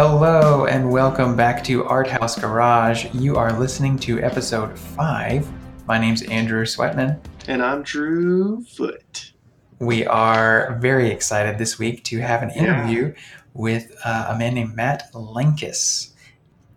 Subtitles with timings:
[0.00, 3.06] Hello and welcome back to Art House Garage.
[3.14, 5.50] You are listening to episode five.
[5.88, 7.18] My name's Andrew Sweatman.
[7.48, 9.32] And I'm Drew Foot.
[9.80, 12.62] We are very excited this week to have an Yeah.
[12.62, 13.12] interview
[13.54, 16.10] with uh, a man named Matt Lankes.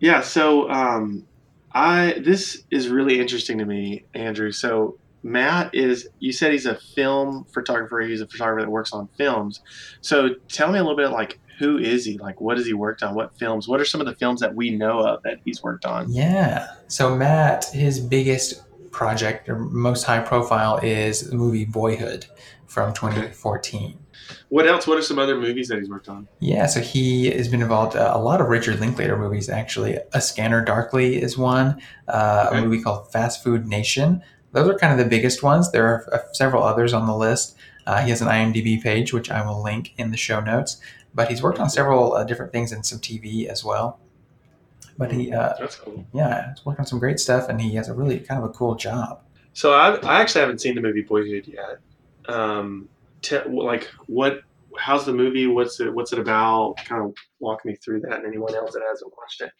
[0.00, 1.24] Yeah, so um,
[1.70, 4.50] I this is really interesting to me, Andrew.
[4.50, 8.00] So Matt is you said he's a film photographer.
[8.00, 9.60] He's a photographer that works on films.
[10.00, 12.18] So tell me a little bit like who is he?
[12.18, 13.14] Like what has he worked on?
[13.14, 13.68] What films?
[13.68, 16.10] What are some of the films that we know of that he's worked on?
[16.12, 16.68] Yeah.
[16.88, 22.26] So Matt, his biggest project or most high profile is the movie Boyhood
[22.66, 23.98] from 2014.
[24.48, 24.86] What else?
[24.86, 26.28] What are some other movies that he's worked on?
[26.40, 29.48] Yeah, so he has been involved uh, a lot of Richard Linklater movies.
[29.48, 31.80] Actually, A Scanner Darkly is one.
[32.08, 32.58] Uh, Okay.
[32.58, 34.22] A movie called Fast Food Nation.
[34.52, 35.70] Those are kind of the biggest ones.
[35.72, 37.56] There are uh, several others on the list.
[37.86, 40.80] Uh, he has an IMDb page, which I will link in the show notes.
[41.14, 44.00] But he's worked on several uh, different things and some TV as well.
[44.98, 46.04] But he, uh, That's cool.
[46.12, 48.52] yeah, he's worked on some great stuff, and he has a really kind of a
[48.52, 49.20] cool job.
[49.54, 51.78] So I, I actually haven't seen the movie Boyhood yet.
[52.34, 52.88] Um,
[53.20, 54.42] te- like what?
[54.78, 55.46] How's the movie?
[55.46, 55.92] What's it?
[55.92, 56.76] What's it about?
[56.84, 59.52] Kind of walk me through that, and anyone else that hasn't watched it.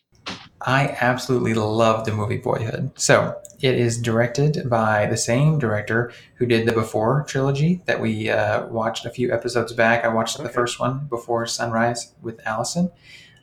[0.64, 2.91] I absolutely love the movie Boyhood.
[2.96, 8.28] So it is directed by the same director who did the Before trilogy that we
[8.30, 10.04] uh, watched a few episodes back.
[10.04, 12.91] I watched the first one, Before Sunrise, with Allison.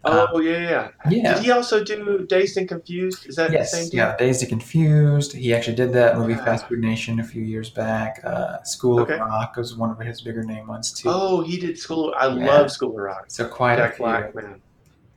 [0.05, 0.89] Oh yeah, yeah.
[1.09, 1.33] yeah.
[1.33, 3.27] Did he also do Dazed and Confused?
[3.27, 5.33] Is that the same Yes, yeah, Dazed and Confused.
[5.33, 6.45] He actually did that movie Yeah.
[6.45, 8.21] Fast Food Nation a few years back.
[8.23, 9.15] Uh, School Okay.
[9.15, 11.09] of Rock was one of his bigger name ones too.
[11.11, 12.13] Oh, he did School.
[12.17, 12.45] I Yeah.
[12.45, 13.25] love School of Rock.
[13.27, 14.05] so quite a few.
[14.05, 14.61] Black, man.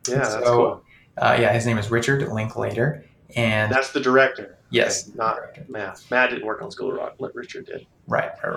[0.09, 0.83] Yeah, that's cool.
[1.23, 3.05] Uh, yeah, his name is Richard Linklater,
[3.37, 4.59] and That's the director.
[4.71, 6.03] yes, Okay, not Matt.
[6.11, 7.15] Matt didn't work on School of Rock.
[7.21, 7.87] Like Richard did.
[8.09, 8.57] Right, right,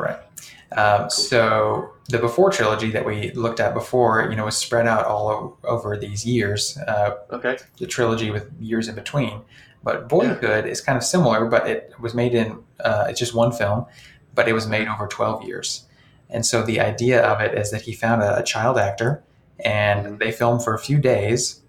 [0.74, 0.78] right.
[0.78, 5.06] Um, so the Before trilogy that we looked at before, you know, was spread out
[5.06, 6.76] all o- over these years.
[6.88, 7.58] Uh, Okay.
[7.78, 9.42] the trilogy with years in between.
[9.84, 13.52] But Boyhood is kind of similar, but it was made in uh, it's just one
[13.52, 13.86] film,
[14.34, 15.86] but it was made over twelve years.
[16.32, 19.24] And so the idea of it is that he found a, a child actor,
[19.64, 20.20] and Mhm.
[20.20, 21.62] they filmed for a few days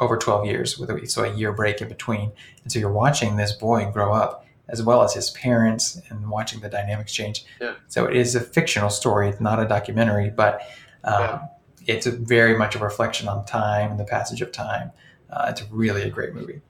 [0.00, 2.32] over twelve years, with a, so a year break in between.
[2.62, 6.60] And so you're watching this boy grow up as well as his parents and watching
[6.60, 7.44] the dynamics change.
[7.60, 7.74] Yeah.
[7.88, 10.60] So it is a fictional story, it's not a documentary, but
[11.04, 11.40] um, Yeah.
[11.86, 14.92] it's a very much a reflection on time and the passage of time.
[15.30, 16.60] Uh, it's really a great movie.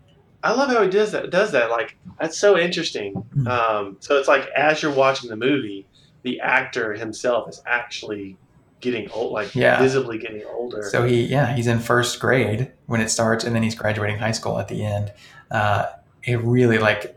[0.45, 1.31] I love how he does that.
[1.31, 3.15] Does that like that's so interesting.
[3.37, 3.49] Mhm.
[3.49, 5.85] Um, so it's like as you're watching the movie,
[6.23, 8.37] the actor himself is actually
[8.81, 9.81] getting old, like Yeah.
[9.81, 10.83] visibly getting older.
[10.91, 14.33] So he, yeah, he's in first grade when it starts, and then he's graduating high
[14.33, 15.13] school at the end.
[15.51, 15.87] Uh,
[16.25, 17.15] it really like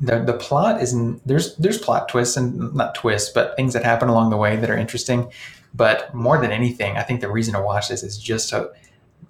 [0.00, 4.08] the the plot isn't there's there's plot twists and not twists, but things that happen
[4.08, 5.30] along the way that are interesting.
[5.72, 8.70] But more than anything, I think the reason to watch this is just to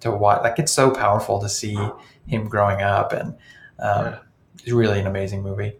[0.01, 0.41] to watch.
[0.43, 1.77] Like it's so powerful to see
[2.27, 3.29] him growing up, and
[3.79, 4.17] um, Yeah.
[4.63, 5.73] it's really an amazing movie.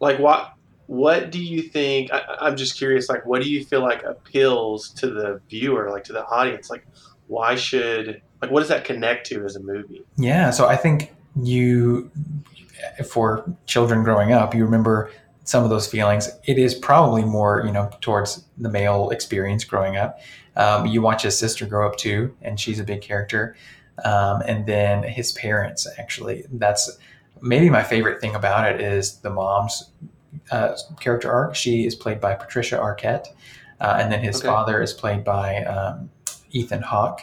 [0.00, 0.52] like what
[0.86, 4.90] what do you think I, i'm just curious like what do you feel like appeals
[4.90, 6.86] to the viewer like to the audience like
[7.26, 11.12] why should like what does that connect to as a movie Yeah, so I think
[11.40, 12.10] you,
[13.08, 15.10] for children growing up, you remember
[15.44, 16.30] some of those feelings.
[16.44, 20.20] It is probably more, you know, towards the male experience growing up.
[20.56, 23.56] Um, you watch his sister grow up too, and she's a big character.
[24.04, 26.98] Um, and then his parents, actually, that's
[27.40, 29.90] maybe my favorite thing about it is the mom's
[30.50, 31.54] uh, character arc.
[31.54, 33.28] She is played by Patricia Arquette,
[33.80, 34.46] uh, and then his Okay.
[34.48, 36.10] father is played by um,
[36.50, 37.20] Ethan Hawke.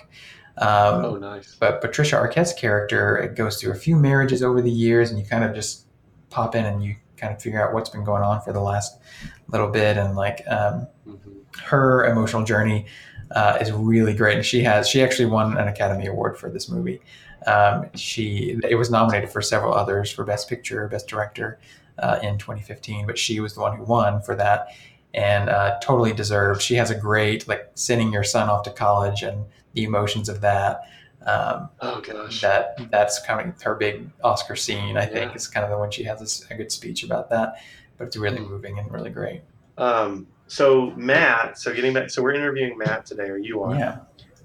[0.55, 4.69] Um, oh nice but Patricia Arquette's character it goes through a few marriages over the
[4.69, 5.87] years, and you kind of just
[6.29, 8.99] pop in and you kind of figure out what's been going on for the last
[9.47, 11.17] little bit, and like um, Mhm.
[11.63, 12.85] her emotional journey
[13.31, 14.35] uh, is really great.
[14.35, 17.01] And she has she actually won an Academy Award for this movie.
[17.47, 21.59] Um, she it was nominated for several others for Best Picture, Best Director
[21.99, 24.67] uh, in 2015, but she was the one who won for that,
[25.13, 26.61] and uh, totally deserved.
[26.61, 30.41] She has a great like sending your son off to college and the emotions of
[30.41, 30.81] that.
[31.25, 34.97] Um, oh gosh that that's kind of her big Oscar scene.
[34.97, 35.35] I think Yeah.
[35.35, 37.55] is kind of the one she has this, a good speech about that.
[37.97, 38.49] But it's really Mm.
[38.49, 39.41] moving and really great.
[39.77, 43.99] um so matt so getting back so we're interviewing matt today or you are Yeah,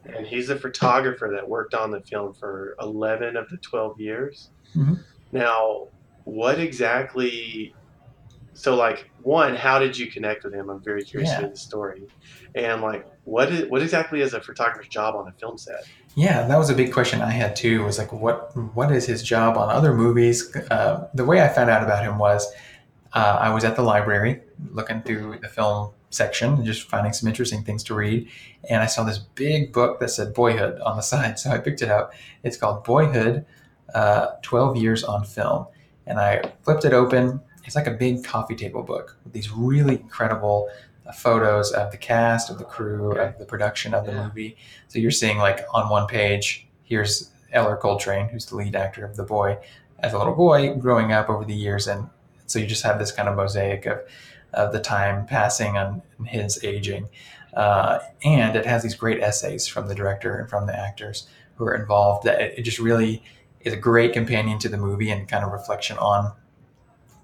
[0.06, 4.48] and he's a photographer that worked on the film for 11 of the 12 years
[4.76, 5.00] Mhm.
[5.32, 5.88] now
[6.28, 7.74] what exactly
[8.52, 11.40] so like one how did you connect with him i'm very curious to Yeah.
[11.40, 12.02] hear the story
[12.54, 15.84] and like what is what exactly is a photographer's job on a film set
[16.16, 17.84] yeah, that was a big question I had too.
[17.84, 20.52] Was like, what what is his job on other movies?
[20.68, 22.50] Uh, the way I found out about him was
[23.12, 24.40] uh, I was at the library
[24.72, 28.26] looking through the film section and just finding some interesting things to read.
[28.68, 31.38] And I saw this big book that said Boyhood on the side.
[31.38, 32.12] So I picked it up.
[32.42, 33.46] It's called Boyhood
[33.94, 35.66] uh, 12 Years on Film.
[36.08, 37.40] And I flipped it open.
[37.64, 40.68] It's like a big coffee table book with these really incredible
[41.06, 43.26] uh, photos of the cast, of the crew, okay.
[43.26, 44.24] of the production of the yeah.
[44.24, 44.56] movie.
[44.88, 49.16] So you're seeing, like, on one page, here's Ellar Coltrane, who's the lead actor of
[49.16, 49.58] The Boy,
[50.00, 51.86] as a little boy growing up over the years.
[51.86, 52.08] And
[52.46, 54.00] so you just have this kind of mosaic of,
[54.54, 57.08] of the time passing on his aging.
[57.52, 61.64] Uh, and it has these great essays from the director and from the actors who
[61.64, 63.22] are involved that it, it just really
[63.68, 66.32] is a great companion to the movie and kind of reflection on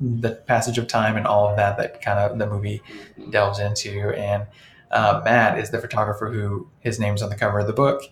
[0.00, 2.82] the passage of time and all of that that kind of the movie
[3.30, 4.10] delves into.
[4.10, 4.46] And
[4.90, 8.02] uh, Matt is the photographer who his name's on the cover of the book.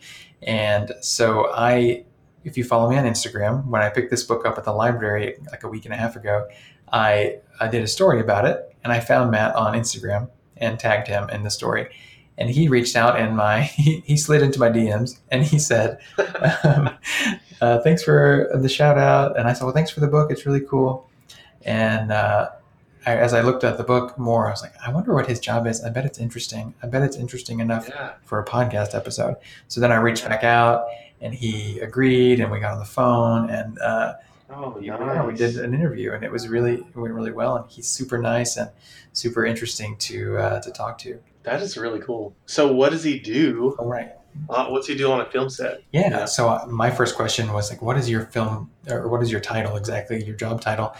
[0.43, 2.05] And so I,
[2.45, 5.37] if you follow me on Instagram, when I picked this book up at the library
[5.51, 6.49] like a week and a half ago,
[6.93, 11.09] I, I did a story about it and I found Matt on Instagram and tagged
[11.09, 11.89] him in the story.
[12.43, 16.01] And he reached out and my he, he slid into my DMs and he said,
[16.65, 16.91] um,
[17.61, 20.33] uh, "Thanks for the shout out." And I said, "Well, thanks for the book.
[20.33, 21.09] It's really cool."
[21.65, 22.51] And uh,
[23.07, 25.39] I, as I looked at the book more, I was like, "I wonder what his
[25.39, 25.85] job is.
[25.85, 26.75] I bet it's interesting.
[26.83, 28.15] I bet it's interesting enough yeah.
[28.25, 29.37] for a podcast episode."
[29.69, 30.87] So then I reached back out
[31.21, 33.79] and he agreed, and we got on the phone and.
[33.79, 34.15] Uh,
[34.55, 34.85] Oh, nice.
[34.85, 37.57] yeah, we did an interview and it was really it went really well.
[37.57, 38.69] And he's super nice and
[39.15, 41.19] super interesting to uh, to talk to.
[41.43, 42.35] That is really cool.
[42.47, 43.77] So, what does he do?
[43.79, 44.13] Oh, right.
[44.49, 45.83] Uh, what's he do on a film set?
[45.93, 46.09] Yeah.
[46.11, 46.25] yeah.
[46.25, 49.41] So uh, my first question was like, what is your film or what is your
[49.41, 50.25] title exactly?
[50.25, 50.95] Your job title?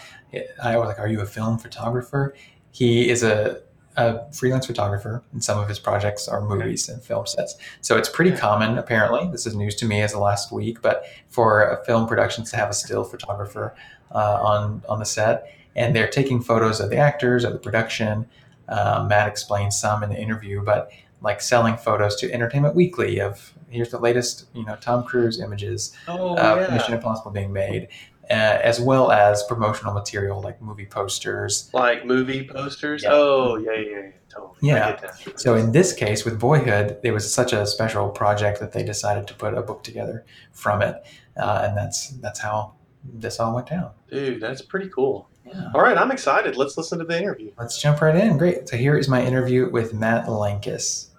[0.63, 2.35] I was like, are you a film photographer?
[2.71, 3.61] He is a
[3.95, 7.55] a freelance photographer, and some of his projects are movies and film sets.
[7.81, 9.29] So it's pretty common, apparently.
[9.31, 12.57] This is news to me as of last week, but for a film productions to
[12.57, 13.75] have a still photographer
[14.11, 18.25] uh, on on the set, and they're taking photos of the actors of the production.
[18.67, 23.53] Uh, Matt explained some in the interview, but like selling photos to Entertainment Weekly of
[23.69, 26.73] here's the latest, you know, Tom Cruise images oh, of yeah.
[26.75, 27.87] Mission Impossible being made,
[28.29, 31.69] uh, as well as promotional material like movie posters.
[31.73, 33.03] Like movie posters?
[33.03, 33.09] Yeah.
[33.13, 34.11] Oh, yeah, yeah, yeah.
[34.29, 34.55] Totally.
[34.61, 35.11] Yeah.
[35.35, 39.27] So in this case, with Boyhood, it was such a special project that they decided
[39.27, 40.95] to put a book together from it,
[41.37, 42.73] uh, and that's that's how
[43.03, 43.91] this all went down.
[44.09, 45.29] Dude, that's pretty cool.
[45.45, 45.71] Yeah.
[45.73, 46.55] All right, I'm excited.
[46.55, 47.51] Let's listen to the interview.
[47.57, 48.37] Let's jump right in.
[48.37, 48.69] Great.
[48.69, 51.09] So here is my interview with Matt Lankes.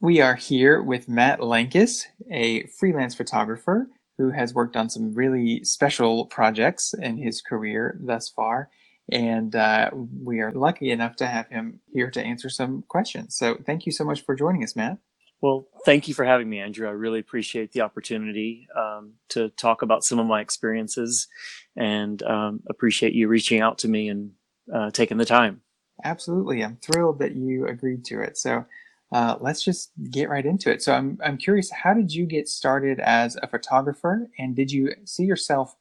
[0.00, 3.88] We are here with Matt Lankes, a freelance photographer
[4.18, 8.70] who has worked on some really special projects in his career thus far.
[9.10, 9.90] And uh,
[10.22, 13.36] we are lucky enough to have him here to answer some questions.
[13.36, 14.98] So thank you so much for joining us, Matt.
[15.40, 16.88] Well, thank you for having me, Andrew.
[16.88, 21.28] I really appreciate the opportunity um, to talk about some of my experiences
[21.76, 24.30] and um, appreciate you reaching out to me and
[24.74, 25.60] uh, taking the time.
[26.02, 26.64] Absolutely.
[26.64, 28.38] I'm thrilled that you agreed to it.
[28.38, 28.64] So,
[29.12, 30.82] uh, let's just get right into it.
[30.82, 34.28] So I'm, I'm curious, how did you get started as a photographer?
[34.40, 35.76] And did you see yourself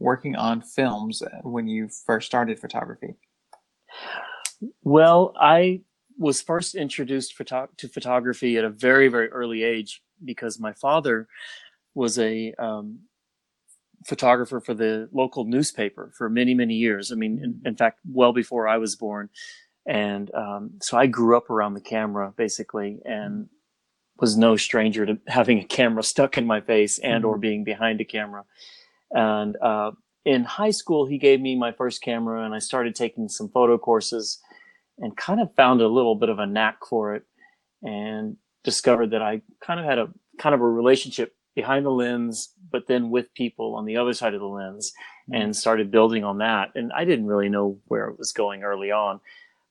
[0.00, 3.14] working on films when you first started photography?
[4.82, 5.82] Well, I
[6.18, 11.26] was first introduced photo- to photography at a very, very early age because my father
[11.94, 13.00] was a um,
[14.06, 17.12] photographer for the local newspaper for many, many years.
[17.12, 19.28] I mean, in, in fact, well before I was born.
[19.86, 23.48] And um, so I grew up around the camera basically and
[24.20, 27.40] was no stranger to having a camera stuck in my face and or mm-hmm.
[27.40, 28.44] being behind a camera.
[29.10, 29.92] And uh,
[30.24, 33.76] in high school, he gave me my first camera and I started taking some photo
[33.78, 34.38] courses
[34.98, 37.24] and kind of found a little bit of a knack for it
[37.82, 40.08] and discovered that I kind of had a
[40.38, 44.34] kind of a relationship behind the lens, but then with people on the other side
[44.34, 44.92] of the lens
[45.30, 45.42] mm-hmm.
[45.42, 46.70] and started building on that.
[46.74, 49.20] And I didn't really know where it was going early on.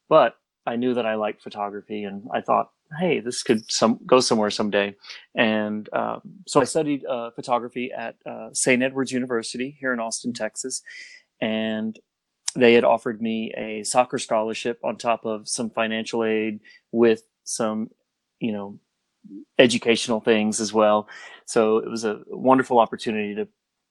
[0.10, 0.36] But
[0.66, 4.52] I knew that I liked photography, and I thought, hey, this could some go somewhere
[4.52, 4.96] someday.
[5.36, 8.84] And um, so I studied uh, photography at uh, St.
[8.84, 10.82] Edward's University here in Austin, Texas,
[11.40, 11.98] and
[12.56, 16.60] they had offered me a soccer scholarship on top of some financial aid
[16.92, 17.90] with some,
[18.40, 18.80] you know,
[19.58, 21.08] educational things as well.
[21.46, 23.48] So it was a wonderful opportunity to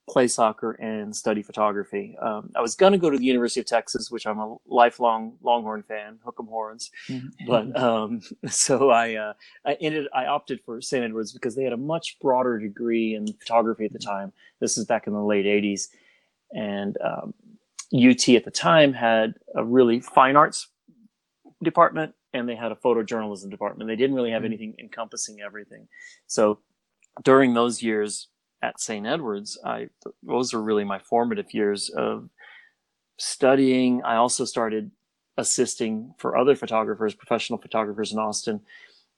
[0.08, 2.16] play soccer and study photography.
[2.20, 5.36] Um, I was going to go to the University of Texas, which I'm a lifelong
[5.42, 6.90] Longhorn fan, Hook'em Horns.
[7.08, 7.46] Mm-hmm.
[7.46, 9.32] But um, so I uh,
[9.64, 11.04] I ended I opted for St.
[11.04, 14.32] Edwards because they had a much broader degree in photography at the time.
[14.60, 15.88] This is back in the late '80s,
[16.52, 17.34] and um,
[17.94, 20.68] UT at the time had a really fine arts
[21.62, 23.88] department and they had a photojournalism department.
[23.88, 24.46] They didn't really have mm-hmm.
[24.46, 25.88] anything encompassing everything.
[26.26, 26.60] So
[27.24, 28.28] during those years,
[28.62, 29.06] at St.
[29.06, 29.88] Edwards, I
[30.22, 32.28] those were really my formative years of
[33.18, 34.90] studying, I also started
[35.36, 38.60] assisting for other photographers, professional photographers in Austin,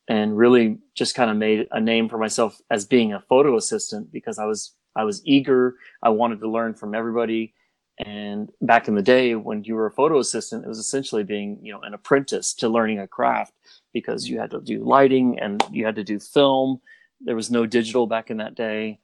[0.08, 4.12] and really just kind of made a name for myself as being a photo assistant
[4.12, 5.76] because I was I was eager.
[6.02, 7.54] I wanted to learn from everybody.
[7.98, 11.58] And back in the day, when you were a photo assistant, it was essentially being,
[11.62, 13.52] you know, an apprentice to learning a craft
[13.92, 16.80] because you had to do lighting and you had to do film.
[17.20, 18.98] There was no digital back in that day.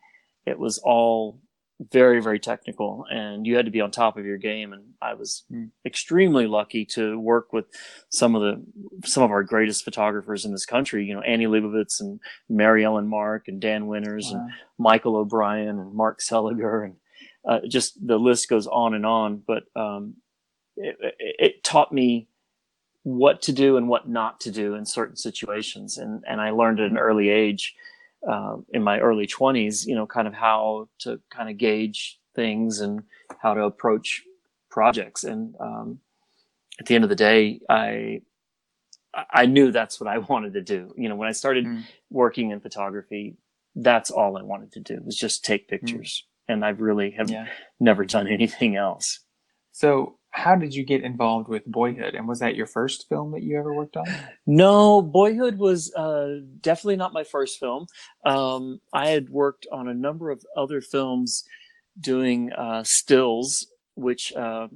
[0.47, 1.39] It was all
[1.93, 5.15] very very technical and you had to be on top of your game and i
[5.15, 5.71] was mm.
[5.87, 7.67] extremely lucky to work with
[8.09, 12.01] some of the some of our greatest photographers in this country you know annie leibovitz
[12.01, 12.19] and
[12.49, 14.41] mary ellen mark and dan winters wow.
[14.41, 16.97] and michael o'brien and mark seliger and
[17.49, 20.15] uh, just the list goes on and on but um,
[20.77, 22.29] it, it, taught me
[23.03, 26.79] what to do and what not to do in certain situations and and i learned
[26.79, 27.75] at an early age
[28.27, 32.81] uh, in my early 20s, you know, kind of how to kind of gauge things
[32.81, 33.03] and
[33.41, 34.23] how to approach
[34.71, 35.25] projects.
[35.25, 36.01] And um,
[36.81, 38.23] at the end of the day, I
[39.33, 40.93] I knew that's what I wanted to do.
[40.97, 41.83] You know, when I started mm.
[42.11, 43.37] working in photography,
[43.75, 45.71] that's all I wanted to do was just take mm.
[45.71, 46.25] pictures.
[46.49, 47.47] And I've really have yeah.
[47.79, 49.21] never done anything else.
[49.73, 52.15] So how did you get involved with Boyhood?
[52.15, 54.07] And was that your first film that you ever worked on?
[54.47, 57.87] No, Boyhood was uh, definitely not my first film.
[58.25, 61.45] Um, I had worked on a number of other films
[61.99, 64.69] doing uh, stills, which uh,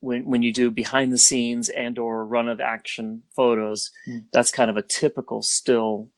[0.00, 4.24] when when you do behind the scenes and or run of action photos, mm.
[4.32, 6.10] that's kind of a typical still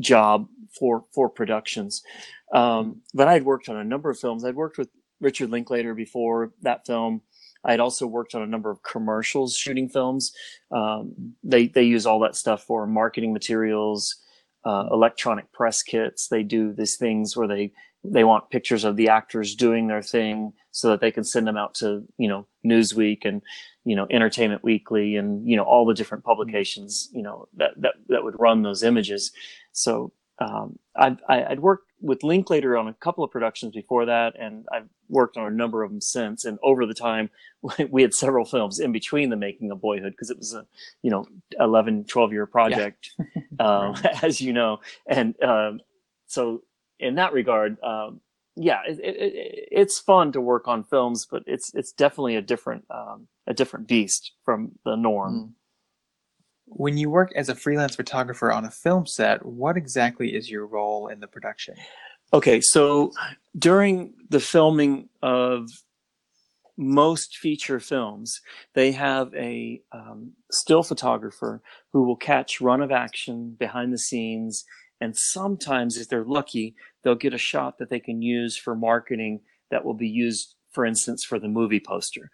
[0.00, 0.46] job
[0.78, 2.02] for for productions.
[2.52, 4.44] Um, but I had worked on a number of films.
[4.44, 4.88] I'd worked with
[5.20, 7.22] Richard Linklater before that film.
[7.64, 10.32] I had also worked on a number of commercials shooting films.
[10.70, 14.16] Um, they they use all that stuff for marketing materials,
[14.64, 16.28] uh, electronic press kits.
[16.28, 17.72] They do these things where they
[18.04, 21.56] they want pictures of the actors doing their thing so that they can send them
[21.56, 23.42] out to you know Newsweek and
[23.84, 27.94] you know Entertainment Weekly and you know all the different publications you know that that
[28.08, 29.30] that would run those images.
[29.70, 34.66] So um, I'd, I'd worked with Linklater on a couple of productions before that, and
[34.72, 36.44] I've worked on a number of them since.
[36.44, 37.30] And over the time,
[37.90, 40.66] we had several films in between the making of Boyhood because it was a,
[41.02, 41.26] you know,
[41.58, 43.42] 11, 12 year project, yeah.
[43.60, 44.80] um, as you know.
[45.06, 45.80] And um,
[46.26, 46.62] so,
[46.98, 48.20] in that regard, um,
[48.56, 52.84] yeah, it, it, it's fun to work on films, but it's it's definitely a different
[52.90, 55.34] um, a different beast from the norm.
[55.34, 55.52] Mm.
[56.74, 60.66] When you work as a freelance photographer on a film set, what exactly is your
[60.66, 61.74] role in the production?
[62.32, 63.12] Okay, so
[63.58, 65.68] during the filming of
[66.76, 68.40] most feature films,
[68.74, 71.62] they have a um, still photographer
[71.92, 74.64] who will catch run of action behind the scenes.
[75.00, 79.40] And sometimes, if they're lucky, they'll get a shot that they can use for marketing
[79.70, 82.30] that will be used, for instance, for the movie poster.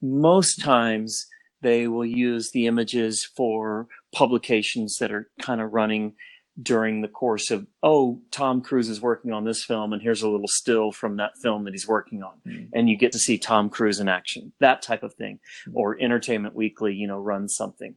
[0.00, 1.26] Most times,
[1.62, 6.14] they will use the images for publications that are kind of running
[6.60, 10.28] during the course of, oh, Tom Cruise is working on this film, and here's a
[10.28, 12.34] little still from that film that he's working on.
[12.46, 12.68] Mm.
[12.74, 15.38] And you get to see Tom Cruise in action, that type of thing.
[15.66, 15.72] Mm.
[15.74, 17.94] Or Entertainment Weekly, you know, runs something.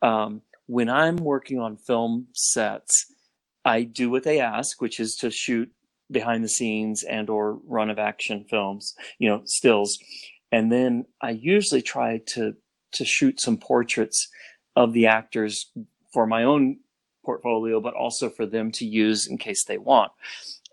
[0.00, 3.06] Um, when I'm working on film sets,
[3.64, 5.70] I do what they ask, which is to shoot
[6.10, 9.98] behind the scenes and or run of action films, you know, stills.
[10.52, 12.54] And then I usually try to
[12.92, 14.28] to shoot some portraits
[14.76, 15.70] of the actors
[16.12, 16.78] for my own
[17.24, 20.12] portfolio, but also for them to use in case they want.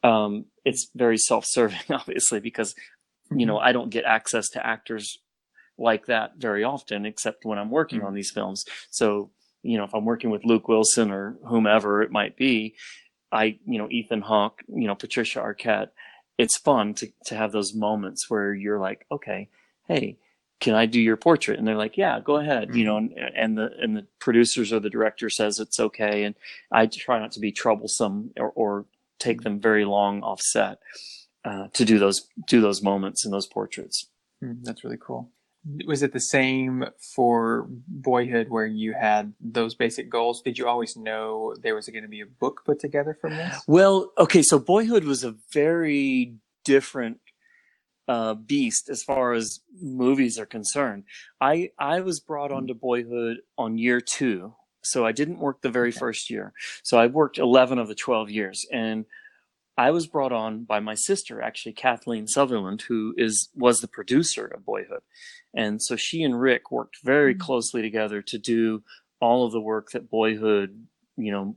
[0.04, 2.76] Um, it's very self-serving, obviously, because
[3.32, 3.68] you know mm-hmm.
[3.68, 5.18] I don't get access to actors
[5.78, 8.08] like that very often, except when I'm working mm-hmm.
[8.08, 8.66] on these films.
[8.90, 9.32] So
[9.64, 12.76] you know, if I'm working with Luke Wilson or whomever it might be,
[13.32, 15.90] I you know Ethan Hawke, you know Patricia Arquette.
[16.38, 19.50] It's fun to to have those moments where you're like, okay,
[19.88, 20.18] hey,
[20.60, 21.60] can I do your portrait?
[21.60, 22.70] And they're like, yeah, go ahead.
[22.70, 22.78] Mm-hmm.
[22.78, 26.24] You know, and, and, the and the producers or the director says it's okay.
[26.24, 26.36] And
[26.72, 28.86] I try not to be troublesome or, or
[29.20, 30.80] take them very long off set
[31.44, 34.08] uh, to do those do those moments and those portraits.
[34.44, 35.30] Mm, that's really cool.
[35.88, 36.86] Was it the same
[37.16, 40.44] for Boyhood, where you had those basic goals?
[40.44, 43.64] Did you always know there was going to be a book put together from this?
[43.68, 46.36] Well, okay, so Boyhood was a very
[46.66, 47.20] different
[48.08, 51.04] uh, beast as far as movies are concerned.
[51.42, 55.90] I I was brought onto Boyhood on year two, so I didn't work the very
[55.90, 56.00] okay.
[56.00, 56.54] first year.
[56.84, 59.06] So I worked eleven of the twelve years, and
[59.78, 64.46] I was brought on by my sister, actually Kathleen Sutherland, who is was the producer
[64.46, 65.02] of Boyhood,
[65.54, 67.42] and so she and Rick worked very mm-hmm.
[67.42, 68.84] closely together to do
[69.20, 70.86] all of the work that Boyhood,
[71.18, 71.56] you know,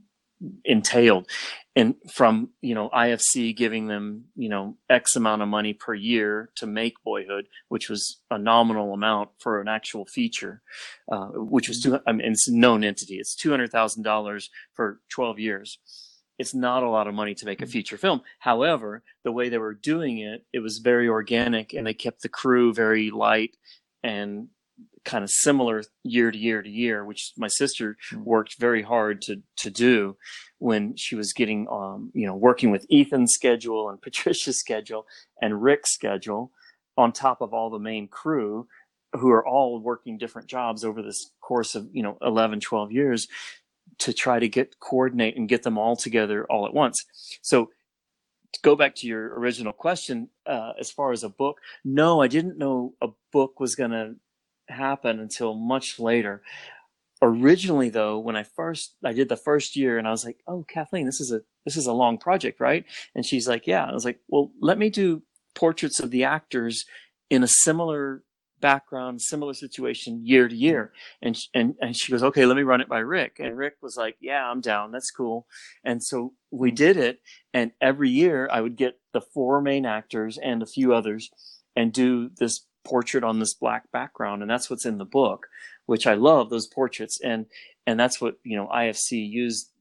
[0.63, 1.27] entailed.
[1.75, 6.49] And from you know ifc giving them you know x amount of money per year
[6.55, 10.61] to make boyhood which was a nominal amount for an actual feature
[11.11, 13.15] uh, which was two i mean it's a known entity.
[13.15, 15.79] It's $200000 for 12 years.
[16.37, 18.21] It's not a lot of money to make a feature film.
[18.39, 22.29] However the way they were doing it it was very organic and they kept the
[22.29, 23.55] crew very light
[24.03, 24.47] and
[25.05, 28.23] kind of similar year to year to year, which my sister hmm.
[28.23, 30.17] worked very hard to to do
[30.59, 35.05] when she was getting um you know working with Ethan's schedule and Patricia's schedule
[35.41, 36.51] and Rick's schedule
[36.97, 38.67] on top of all the main crew
[39.13, 43.27] who are all working different jobs over this course of you know 11 12 years
[43.97, 47.03] to try to get coordinate and get them all together all at once
[47.41, 47.69] so
[48.51, 52.27] to go back to your original question uh, as far as a book no i
[52.27, 54.15] didn't know a book was going to
[54.69, 56.41] happen until much later.
[57.21, 60.65] Originally, though, when I first I did the first year, and I was like, "Oh,
[60.67, 63.93] Kathleen, this is a this is a long project, right?" And she's like, "Yeah." I
[63.93, 65.23] was like, "Well, let me do
[65.53, 66.85] portraits of the actors
[67.29, 68.23] in a similar
[68.59, 70.91] background, similar situation year to year.
[71.21, 73.37] And, and, and she goes, okay, let me run it by Rick.
[73.39, 74.91] And Rick was like, yeah, I'm down.
[74.91, 75.47] That's cool.
[75.83, 77.19] And so we did it.
[77.53, 81.29] And every year I would get the four main actors and a few others
[81.75, 85.47] and do this portrait on this black background and that's what's in the book
[85.85, 87.45] which i love those portraits and
[87.85, 89.71] and that's what you know ifc used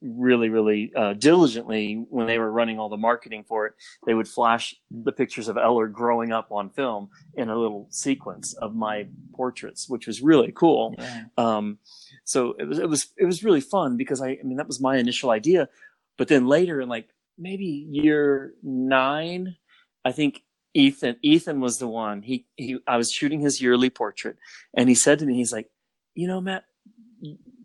[0.00, 3.74] really really uh, diligently when they were running all the marketing for it
[4.06, 8.54] they would flash the pictures of ellar growing up on film in a little sequence
[8.54, 11.24] of my portraits which was really cool yeah.
[11.36, 11.78] um,
[12.24, 14.80] so it was it was it was really fun because I, I mean that was
[14.80, 15.68] my initial idea
[16.16, 19.56] but then later in like maybe year nine
[20.04, 20.42] i think
[20.78, 22.22] Ethan, Ethan was the one.
[22.22, 24.36] He, he, I was shooting his yearly portrait,
[24.74, 25.70] and he said to me, he's like,
[26.14, 26.64] you know, Matt,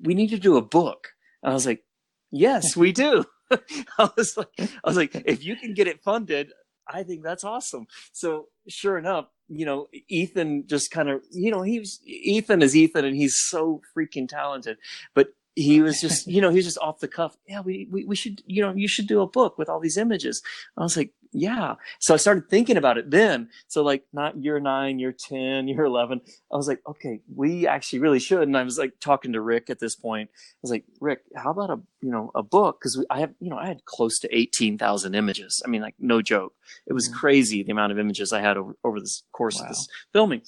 [0.01, 1.09] we need to do a book.
[1.43, 1.83] And I was like,
[2.31, 3.23] yes, we do.
[3.51, 6.51] I was like, I was like, if you can get it funded,
[6.87, 7.85] I think that's awesome.
[8.13, 13.05] So sure enough, you know, Ethan just kind of, you know, he's Ethan is Ethan,
[13.05, 14.77] and he's so freaking talented.
[15.13, 17.37] But he was just, you know, he was just off the cuff.
[17.47, 19.97] Yeah, we, we, we should, you know, you should do a book with all these
[19.97, 20.41] images.
[20.75, 21.75] I was like, yeah.
[21.99, 23.49] So I started thinking about it then.
[23.67, 27.99] So like not year nine, year 10, year 11, I was like, okay, we actually
[27.99, 28.43] really should.
[28.43, 30.29] And I was like talking to Rick at this point.
[30.33, 32.81] I was like, Rick, how about a, you know, a book?
[32.81, 35.61] Cause I have, you know, I had close to 18,000 images.
[35.65, 36.53] I mean, like no joke.
[36.85, 37.17] It was mm-hmm.
[37.17, 39.63] crazy the amount of images I had over, over this course wow.
[39.63, 40.41] of this filming.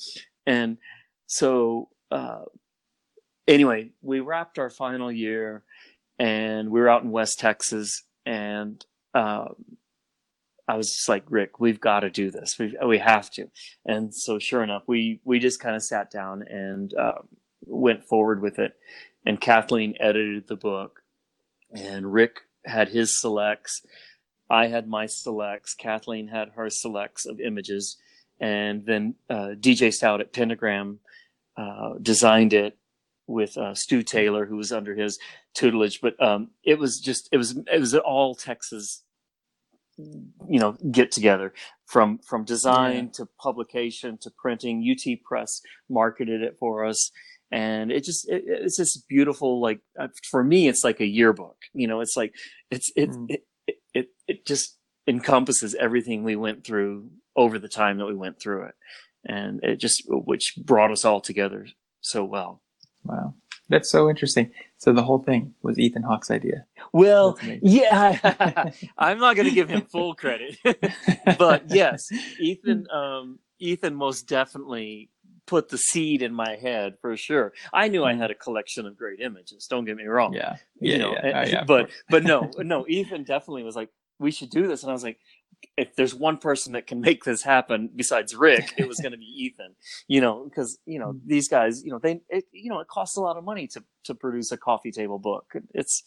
[0.46, 0.78] And
[1.28, 2.44] so, uh,
[3.48, 5.64] anyway, we wrapped our final year
[6.20, 9.56] and we were out in West Texas and, um,
[10.68, 12.58] I was just like, Rick, we've got to do this.
[12.58, 13.48] We we have to.
[13.86, 17.28] And so, sure enough, we we just kind of sat down and um,
[17.66, 18.74] went forward with it.
[19.26, 21.02] And Kathleen edited the book,
[21.72, 23.82] and Rick had his selects.
[24.50, 25.74] I had my selects.
[25.74, 27.98] Kathleen had her selects of images,
[28.40, 31.00] and then uh, DJ Stout at Pentagram
[31.58, 32.78] uh, designed it
[33.28, 35.20] with uh, Stu Taylor, who was under his
[35.54, 36.02] tutelage.
[36.02, 39.04] But um, it was just it was it was all Texas
[39.98, 41.54] you know get together
[41.86, 43.12] from from design yeah.
[43.14, 44.84] to publication to printing.
[44.90, 47.12] Ut press marketed it for us.
[47.52, 51.58] And it just it, it's just beautiful like uh, for me it's like a yearbook
[51.74, 52.34] you know it's like
[52.72, 53.28] it's it, mm.
[53.30, 54.78] it, it it it just
[55.08, 58.76] encompasses everything we went through over the time that we went through it.
[59.26, 61.68] And it just which brought us all together
[62.02, 62.62] so well.
[63.04, 63.36] Wow
[63.70, 64.52] that's so interesting.
[64.78, 66.66] So the whole thing was Ethan Hawke's idea.
[66.94, 70.58] Well, yeah, I'm not going to give him full credit,
[71.38, 75.10] but yes, Ethan, um, Ethan most definitely
[75.46, 77.54] put the seed in my head for sure.
[77.74, 79.68] I knew I had a collection of great images.
[79.68, 80.34] Don't get me wrong.
[80.34, 82.86] Yeah, yeah, you know, yeah, yeah, but but no, no.
[82.88, 85.20] Ethan definitely was like, we should do this, and I was like,
[85.78, 89.18] if there's one person that can make this happen besides Rick, it was going to
[89.18, 89.76] be Ethan.
[90.08, 93.18] You know, because you know these guys, you know, they, it, you know, it costs
[93.18, 95.54] a lot of money to to produce a coffee table book.
[95.74, 96.04] It's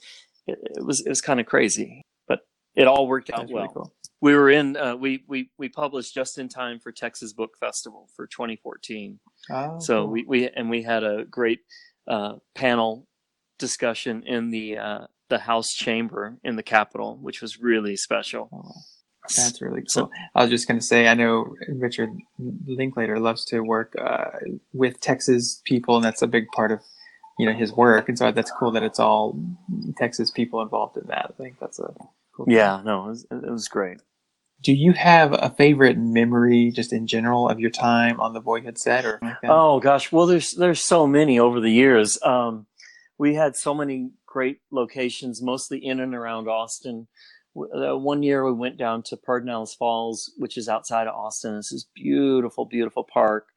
[0.47, 2.41] it, it was it was kind of crazy, but
[2.75, 3.63] it all worked out That's well.
[3.63, 3.95] Really cool.
[4.21, 8.09] We were in uh, we we we published just in time for Texas Book Festival
[8.17, 9.19] for 2014.
[9.51, 10.13] Oh, so cool.
[10.13, 11.61] we we and we had a great
[12.09, 13.07] uh, panel
[13.59, 18.49] discussion in the uh, the House chamber in the Capitol, which was really special.
[18.53, 18.73] Oh.
[19.37, 19.89] That's really cool.
[19.89, 24.31] So, I was just going to say, I know Richard Linklater loves to work uh,
[24.73, 26.81] with Texas people, and that's a big part of
[27.39, 28.09] you know his work.
[28.09, 29.39] And so that's cool that it's all
[29.97, 31.27] Texas people involved in that.
[31.29, 31.95] I think that's a
[32.37, 32.47] cool.
[32.49, 32.87] Yeah, thing.
[32.87, 33.99] no, it was, it was great.
[34.61, 38.77] Do you have a favorite memory, just in general, of your time on the Boyhood
[38.77, 42.19] set, or like oh gosh, well, there's there's so many over the years.
[42.23, 42.67] Um,
[43.19, 47.07] we had so many great locations, mostly in and around Austin.
[47.75, 51.57] Uh, one year we went down to Pedernales Falls, which is outside of Austin.
[51.57, 53.49] It's this beautiful, beautiful park,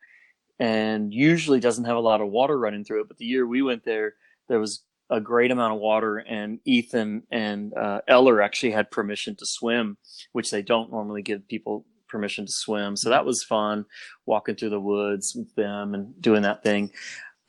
[0.60, 3.08] and usually doesn't have a lot of water running through it.
[3.08, 4.16] But the year we went there,
[4.48, 9.36] there was a great amount of water, and Ethan and uh, Ellar actually had permission
[9.36, 9.98] to swim,
[10.32, 12.96] which they don't normally give people permission to swim.
[12.96, 13.86] So that was fun,
[14.26, 16.92] walking through the woods with them and doing that thing.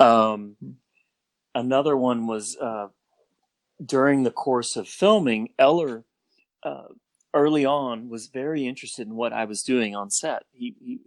[0.01, 0.57] Um,
[1.55, 2.89] another one was uh,
[3.85, 6.05] during the course of filming, Ellar
[6.63, 6.89] uh,
[7.35, 10.43] early on was very interested in what I was doing on set.
[10.53, 10.99] He, he,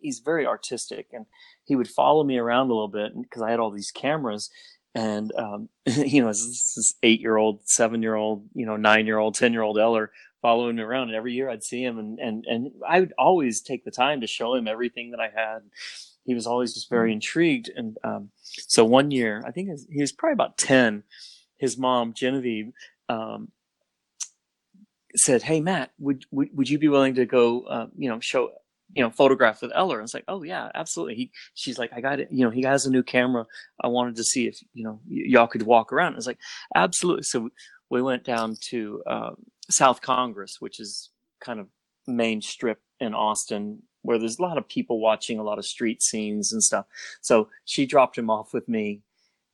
[0.00, 1.26] he's very artistic, and
[1.64, 4.50] he would follow me around a little bit because I had all these cameras.
[4.94, 10.76] And um, you know, this, is this eight-year-old, seven-year-old, you know, nine-year-old, ten-year-old Ellar following
[10.76, 13.84] me around, and every year I'd see him, and and and I would always take
[13.84, 15.60] the time to show him everything that I had.
[16.24, 17.14] He was always just very mm-hmm.
[17.14, 21.04] intrigued, and um, so one year, I think he was probably about ten.
[21.56, 22.72] His mom, Genevieve,
[23.08, 23.52] um,
[25.16, 28.50] said, "Hey Matt, would would, would you be willing to go, uh, you know, show,
[28.94, 32.00] you know, photograph with Ellar?" And it's like, "Oh yeah, absolutely." He, she's like, "I
[32.00, 32.28] got it.
[32.30, 33.46] You know, he has a new camera.
[33.82, 36.38] I wanted to see if you know y- y'all could walk around." It's like,
[36.74, 37.50] "Absolutely." So
[37.90, 39.30] we went down to uh,
[39.70, 41.68] South Congress, which is kind of
[42.06, 46.02] main strip in Austin, where there's a lot of people watching, a lot of street
[46.02, 46.86] scenes and stuff.
[47.20, 49.02] So she dropped him off with me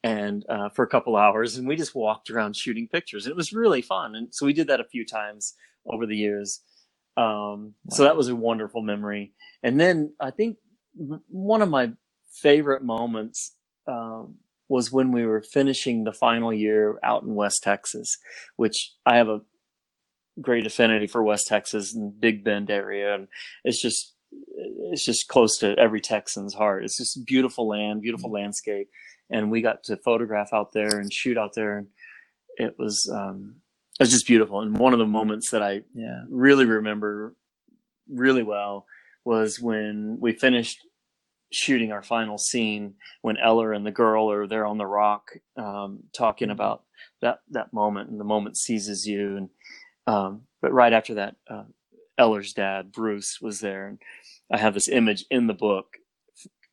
[0.05, 3.27] and uh, for a couple hours and we just walked around shooting pictures.
[3.27, 5.55] It was really fun and so we did that a few times
[5.87, 6.63] over the years.
[7.17, 7.97] Um, wow.
[7.97, 9.33] so that was a wonderful memory.
[9.63, 10.59] And then i think
[11.29, 11.93] one of my
[12.33, 13.55] favorite moments
[13.87, 14.37] um,
[14.69, 18.19] was when we were finishing the final year out in west texas
[18.57, 19.41] which i have a
[20.41, 23.29] great affinity for west texas and big bend area and
[23.65, 24.15] it's just
[24.93, 28.43] it's just close to every texan's heart it's just beautiful land beautiful mm-hmm.
[28.43, 28.89] landscape
[29.31, 31.89] and we got to photograph out there and shoot out there, and
[32.57, 33.57] it was um,
[33.99, 34.61] it was just beautiful.
[34.61, 36.23] And one of the moments that I yeah.
[36.29, 37.35] really remember
[38.09, 38.87] really well
[39.25, 40.79] was when we finished
[41.51, 46.01] shooting our final scene when Ellar and the girl are there on the rock um,
[46.17, 46.53] talking mm-hmm.
[46.53, 46.85] about
[47.21, 49.51] that that moment and the moment seizes you and
[50.07, 51.65] um, but right after that uh,
[52.19, 53.99] Ellar's dad Bruce was there and
[54.51, 55.99] I have this image in the book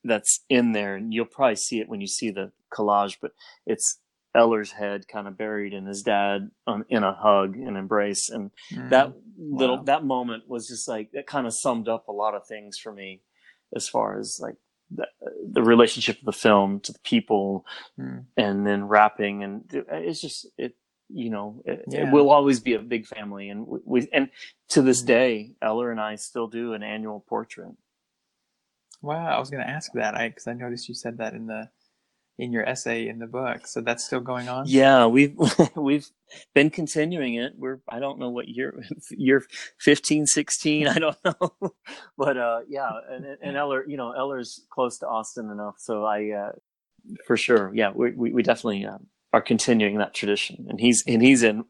[0.04, 3.18] that's in there, and you'll probably see it when you see the collage.
[3.22, 3.32] But
[3.66, 4.00] it's
[4.36, 8.52] Ellar's head kind of buried in his dad um, in a hug and embrace, and
[8.72, 8.90] mm.
[8.90, 9.84] that little wow.
[9.84, 12.92] that moment was just like it kind of summed up a lot of things for
[12.92, 13.22] me,
[13.76, 14.56] as far as like
[14.92, 15.08] the,
[15.52, 17.66] the relationship of the film to the people,
[18.00, 18.26] mm.
[18.38, 20.76] and then wrapping, and it's just it
[21.10, 22.08] you know it, yeah.
[22.08, 24.30] it, will always be a big family and we and
[24.68, 25.08] to this mm.
[25.08, 27.76] day ellar and i still do an annual portrait
[29.06, 30.16] Wow, I was going to ask that.
[30.16, 31.70] I because I noticed you said that in the
[32.38, 33.68] in your essay in the book.
[33.68, 34.66] So that's still going on.
[34.68, 35.38] Yeah, we've
[35.76, 36.10] we've
[36.56, 37.54] been continuing it.
[37.56, 39.46] We're I don't know what year year
[39.80, 41.76] 15, 16, I don't know,
[42.18, 46.32] but uh, yeah, and, and Ellar, you know, Ellar's close to Austin enough, so I
[46.32, 46.52] uh,
[47.28, 48.98] for sure, yeah, we we, we definitely uh,
[49.36, 51.66] are continuing that tradition, and he's and he's in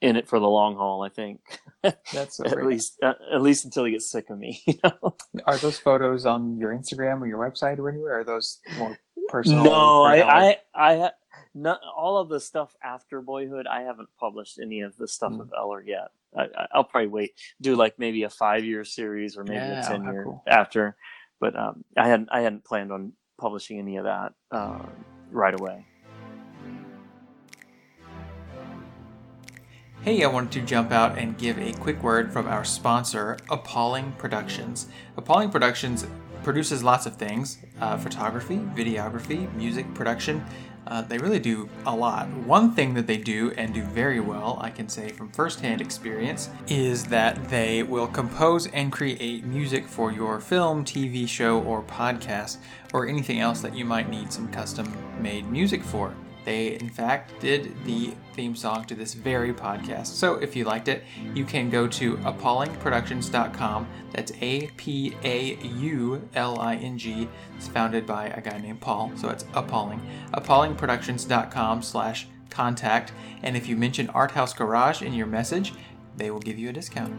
[0.00, 1.02] in it for the long haul.
[1.02, 1.40] I think.
[1.82, 4.62] That's so at least uh, at least until he gets sick of me.
[4.66, 5.16] You know?
[5.44, 8.20] Are those photos on your Instagram or your website or anywhere?
[8.20, 8.96] Are those more
[9.28, 9.64] personal?
[9.64, 11.10] No, I, I, I,
[11.52, 13.66] not all of the stuff after Boyhood.
[13.66, 15.38] I haven't published any of the stuff mm.
[15.38, 16.12] with Ellar yet.
[16.38, 19.88] I, will probably wait, do like maybe a five year series or maybe yeah, a
[19.88, 20.44] ten year cool.
[20.46, 20.96] after.
[21.40, 24.86] But um, I hadn't I hadn't planned on publishing any of that uh,
[25.32, 25.84] right away.
[30.08, 34.12] Hey, I wanted to jump out and give a quick word from our sponsor, Apauling
[34.16, 34.88] Productions.
[35.18, 36.06] Apauling Productions
[36.42, 40.42] produces lots of things uh, photography, videography, music production.
[40.86, 42.26] Uh, they really do a lot.
[42.46, 46.48] One thing that they do and do very well, I can say from firsthand experience,
[46.68, 52.56] is that they will compose and create music for your film, TV show, or podcast,
[52.94, 54.90] or anything else that you might need some custom
[55.20, 56.14] made music for.
[56.48, 60.06] They, in fact, did the theme song to this very podcast.
[60.06, 63.86] So if you liked it, you can go to apaulingproductions.com.
[64.12, 67.28] That's A P A U L I N G.
[67.58, 70.00] It's founded by a guy named Paul, so it's appalling.
[70.32, 73.12] apaulingproductions.com slash contact.
[73.42, 75.74] And if you mention Art House Garage in your message,
[76.16, 77.14] they will give you a discount.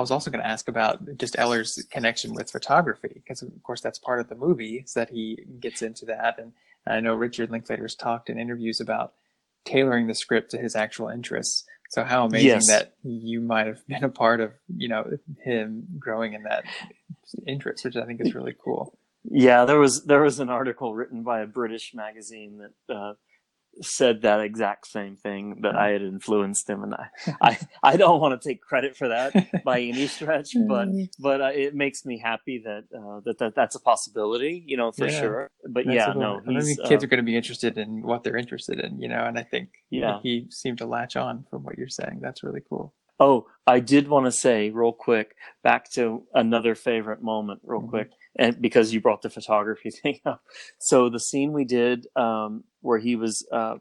[0.00, 3.82] I was also going to ask about just Ellar's connection with photography, because of course
[3.82, 6.38] that's part of the movie, is that he gets into that.
[6.38, 6.52] And
[6.86, 9.12] I know Richard Linklater's talked in interviews about
[9.66, 11.64] tailoring the script to his actual interests.
[11.90, 12.68] So how amazing yes.
[12.68, 16.64] that you might have been a part of, you know, him growing in that
[17.46, 18.96] interest, which I think is really cool.
[19.24, 22.58] Yeah, there was there was an article written by a British magazine
[22.88, 23.14] that uh,
[23.82, 27.08] said that exact same thing that I had influenced him, and I
[27.40, 29.32] I, I don't want to take credit for that
[29.64, 30.88] by any stretch, but
[31.20, 34.92] but uh, it makes me happy that, uh, that that that's a possibility, you know,
[34.92, 35.20] for Yeah.
[35.20, 35.48] sure.
[35.68, 36.40] But yeah, no.
[36.46, 39.08] I mean, kids uh, are going to be interested in what they're interested in, you
[39.08, 40.20] know, and I think Yeah.
[40.22, 42.20] he seemed to latch on from what you're saying.
[42.22, 42.94] That's really cool.
[43.18, 47.88] Oh, I did want to say real quick back to another favorite moment, real Mhm.
[47.90, 50.42] quick, and because you brought the photography thing up.
[50.78, 53.76] So the scene we did um, where he was uh,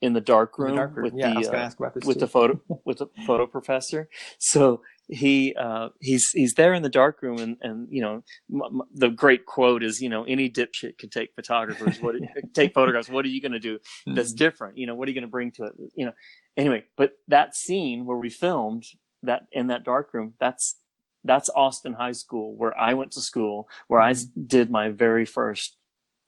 [0.00, 1.04] in the dark the room, dark room.
[1.04, 2.20] with yeah, the uh, ask about this with too.
[2.20, 4.08] the photo with the photo professor.
[4.38, 8.62] So he uh, he's he's there in the dark room, and and you know m-
[8.64, 11.98] m- the great quote is you know any dipshit can take photographers.
[12.00, 12.16] What
[12.54, 13.08] take photographs?
[13.08, 13.78] What are you going to do?
[14.14, 14.36] that's Mhm.
[14.36, 14.78] different.
[14.78, 15.72] You know, what are you going to bring to it?
[15.94, 16.12] You know,
[16.56, 18.84] anyway, but that scene where we filmed
[19.22, 20.76] that in that dark room, that's
[21.24, 24.14] that's Austin High School where I went to school, where I
[24.46, 25.76] did my very first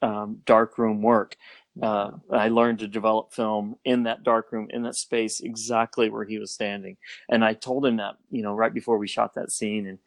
[0.03, 1.37] um, dark room work.
[1.81, 6.39] Uh, I learned to develop film in that darkroom, in that space, exactly where he
[6.39, 6.97] was standing.
[7.29, 9.99] And I told him that, you know, right before we shot that scene, and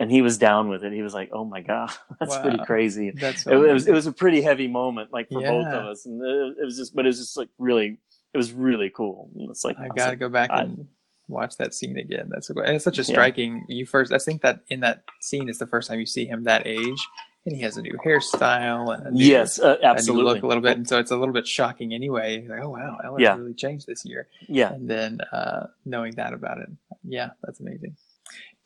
[0.00, 0.92] and he was down with it.
[0.92, 4.06] He was like, "Oh my god, that's pretty crazy." That's it, it was it was
[4.06, 7.04] a pretty heavy moment like for both of us and it, it was just but
[7.04, 7.98] it was just like really
[8.32, 10.86] it was really cool it's like I was got to like, go back I- and
[11.28, 12.28] watch that scene again.
[12.30, 13.06] That's it's such a Yeah.
[13.06, 13.64] striking.
[13.68, 16.44] You first, I think that in that scene is the first time you see him
[16.44, 17.06] that age,
[17.46, 20.46] and he has a new hairstyle and a new, yes uh, a absolutely look a
[20.46, 22.46] little bit, and so it's a little bit shocking anyway.
[22.48, 23.36] Like, oh wow, Ellar's Yeah.
[23.36, 24.28] really changed this year.
[24.48, 26.68] yeah And then uh, knowing that about it,
[27.04, 27.96] yeah, that's amazing.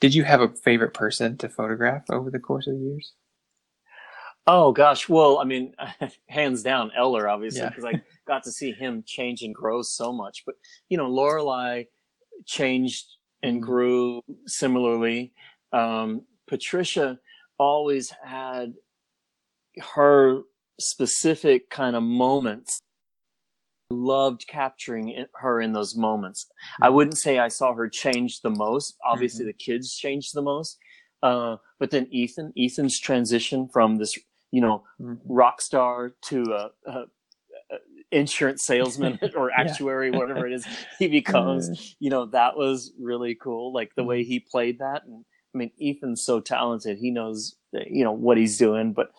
[0.00, 3.12] Did you have a favorite person to photograph over the course of the years?
[4.48, 5.72] oh gosh well i mean
[6.28, 7.68] hands down ellar obviously Yeah.
[7.68, 10.56] because i got to see him change and grow so much but
[10.88, 11.84] you know lorelei
[12.46, 13.06] changed
[13.42, 13.66] and Mhm.
[13.66, 15.32] grew similarly.
[15.72, 17.18] Um, patricia
[17.58, 18.74] always had
[19.94, 20.42] her
[20.80, 22.80] specific kind of moments.
[23.90, 26.46] Loved capturing her in those moments.
[26.80, 28.96] I wouldn't say i saw her change the most.
[29.04, 30.78] Obviously the kids changed the most.
[31.22, 34.18] Uh, but then ethan ethan's transition from this
[34.50, 35.20] you know Mhm.
[35.26, 37.04] rock star to a, a
[38.12, 39.60] insurance salesman or Yeah.
[39.60, 40.66] actuary whatever it is
[40.98, 41.94] he becomes mm.
[41.98, 44.26] you know that was really cool like the way mm.
[44.26, 48.58] he played that and i mean ethan's so talented he knows you know what he's
[48.58, 49.12] doing but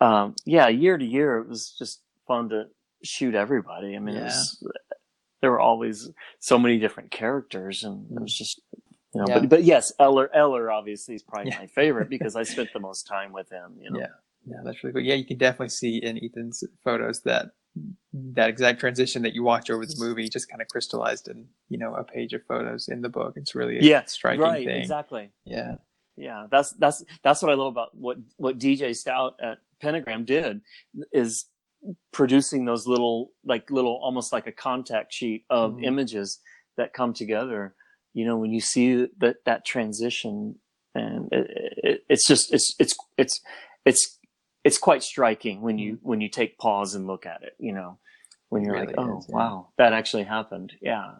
[0.00, 2.64] um yeah year to year it was just fun to
[3.04, 4.24] shoot everybody i mean it Yeah.
[4.24, 4.64] was,
[5.40, 8.38] there were always so many different characters and it was mm.
[8.38, 8.60] just
[9.14, 9.40] you know Yeah.
[9.40, 11.60] but, but yes ellar ellar obviously is probably Yeah.
[11.60, 14.06] my favorite because i spent the most time with him you know Yeah.
[14.46, 15.02] Yeah, that's really cool.
[15.02, 17.52] Yeah, you can definitely see in Ethan's photos that
[18.12, 21.78] that exact transition that you watch over the movie just kind of crystallized in you
[21.78, 23.34] know a page of photos in the book.
[23.36, 24.80] It's really a Yeah, striking right thing.
[24.80, 25.76] exactly Yeah,
[26.16, 30.60] Yeah, that's that's that's what I love about what what DJ Stout at Pentagram did
[31.12, 31.46] is
[32.12, 35.84] producing those little like little almost like a contact sheet of Mhm.
[35.84, 36.40] images
[36.76, 37.74] that come together.
[38.12, 40.60] You know, when you see that that transition,
[40.94, 41.50] and it,
[41.82, 43.40] it, it's just it's it's it's
[43.84, 44.13] it's
[44.64, 47.54] it's quite striking when you when you take pause and look at it.
[47.58, 47.98] You know,
[48.50, 49.36] when you're really like, oh is, yeah.
[49.36, 50.72] wow, that actually happened.
[50.82, 51.12] Yeah,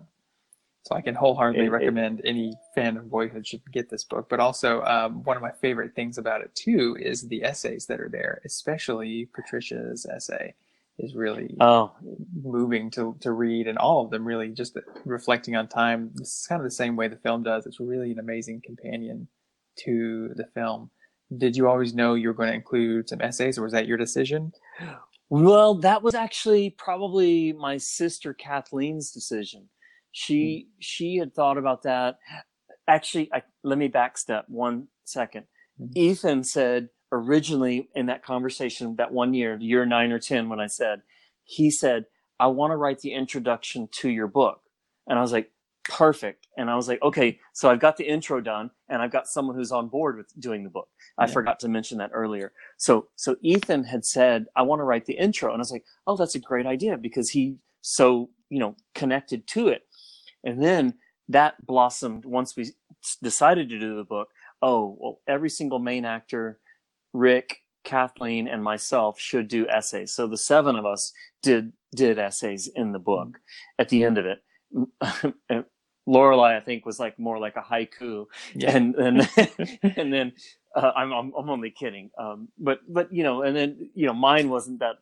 [0.85, 4.29] so I can wholeheartedly It- it- recommend any fan of Boyhood should get this book.
[4.29, 8.01] But also, um, one of my favorite things about it too is the essays that
[8.01, 10.55] are there, especially Patricia's essay
[10.99, 11.93] is really oh
[12.43, 16.47] moving to, to read and all of them really just reflecting on time this is
[16.49, 19.27] kind of the same way the film does it's really an amazing companion
[19.77, 20.91] to the film
[21.39, 23.99] did you always know you were going to include some essays or was that your
[23.99, 24.53] decision
[25.31, 29.69] Well, that was actually probably my sister Kathleen's decision.
[30.13, 32.19] She she had thought about that.
[32.89, 35.47] Actually, I, let me backstep one second.
[35.81, 35.97] Mhm.
[35.97, 40.69] Ethan said originally in that conversation that one year, year nine or ten, when I
[40.69, 41.03] said,
[41.45, 42.07] he said,
[42.41, 44.63] "I want to write the introduction to your book,"
[45.09, 45.53] and I was like,
[45.85, 49.27] "Perfect." And I was like, "Okay, so I've got the intro done, and I've got
[49.29, 51.33] someone who's on board with doing the book." I Yeah.
[51.33, 52.53] forgot to mention that earlier.
[52.77, 55.51] So so Ethan had said, I want to write the intro.
[55.53, 59.47] And I was like, oh, that's a great idea because he so, you know, connected
[59.49, 59.87] to it.
[60.45, 60.95] And then
[61.29, 62.71] that blossomed once we
[63.23, 64.29] decided to do the book.
[64.63, 66.59] Oh, well, every single main actor,
[67.13, 70.15] Rick, Kathleen, and myself should do essays.
[70.15, 73.35] So the seven of us did did essays in the book mm.
[73.79, 74.43] at the end of it.
[76.07, 79.29] And Lorelei, I think, was like more like a haiku yeah and and
[79.97, 80.33] and then
[80.77, 82.11] uh, I'm, I'm I'm only kidding.
[82.19, 84.97] Um, but but you know, and then you know, mine wasn't that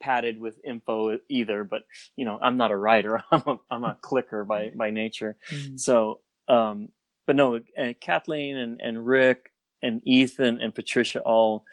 [0.00, 1.64] padded with info either.
[1.64, 1.82] But
[2.16, 3.22] you know, I'm not a writer.
[3.32, 5.36] I'm a I'm a clicker by by nature.
[5.52, 5.80] Mhm.
[5.80, 6.90] So, um,
[7.26, 9.52] but no, uh, Kathleen and and Rick
[9.82, 11.64] and Ethan and Patricia all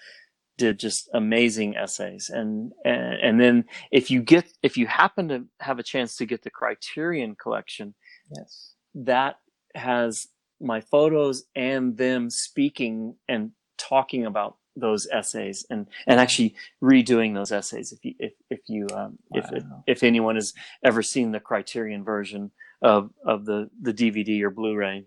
[0.58, 2.30] did just amazing essays.
[2.30, 6.26] And, and, and then if you get, if you happen to have a chance to
[6.26, 7.94] get the Criterion collection,
[8.36, 8.74] Yes.
[8.96, 9.40] that
[9.76, 10.28] has
[10.60, 17.52] my photos and them speaking and talking about those essays and and actually redoing those
[17.52, 19.84] essays if you if if you um, if Wow.
[19.88, 25.06] if anyone has ever seen the criterion version of of the the dvd or blu-ray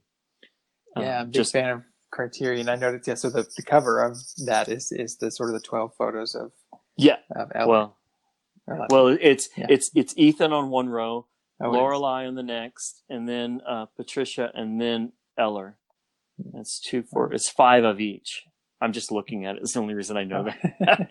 [0.97, 2.69] um, Yeah, I'm a big just fan of Criterion.
[2.69, 3.15] I noticed, yeah.
[3.15, 6.53] So the, the cover of that is is the sort of the twelve photos of
[6.97, 7.67] yeah of Ellar.
[7.69, 7.97] well
[8.91, 9.67] well it's Yeah.
[9.71, 11.27] it's it's ethan on one row
[11.63, 15.77] oh, lorelei on the next and then uh patricia and then ellar
[16.53, 18.45] that's two four it's five of each
[18.81, 20.45] i'm just looking at it it's the only reason i know
[20.81, 21.09] that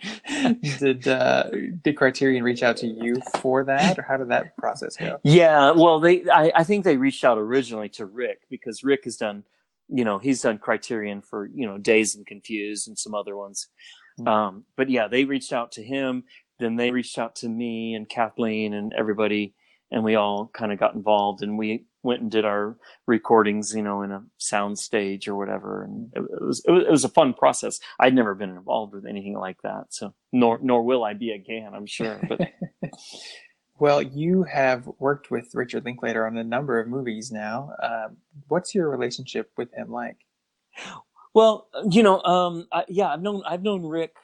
[0.80, 1.44] did uh,
[1.84, 5.20] did Criterion reach out to you for that, or how did that process go?
[5.24, 9.18] Yeah, well, they I, I think they reached out originally to Rick because Rick has
[9.18, 9.44] done,
[9.90, 13.68] you know, he's done Criterion for you know Dazed and Confused and some other ones.
[14.20, 14.28] Mm.
[14.28, 16.24] Um, but yeah, they reached out to him.
[16.60, 19.54] Then they reached out to me and Kathleen and everybody,
[19.92, 23.82] and we all kind of got involved and we went and did our recordings, you
[23.82, 25.84] know, in a sound stage or whatever.
[25.84, 27.80] And it, it was it was it was a fun process.
[28.00, 31.72] I'd never been involved with anything like that, so nor nor will I be again,
[31.74, 32.20] I'm sure.
[32.28, 32.42] But
[33.80, 37.72] Well, you have worked with Richard Linklater on a number of movies now.
[37.82, 38.18] Um,
[38.50, 40.18] what's your relationship with him like?
[41.34, 44.16] Well, you know, um, I, yeah, I've known I've known Rick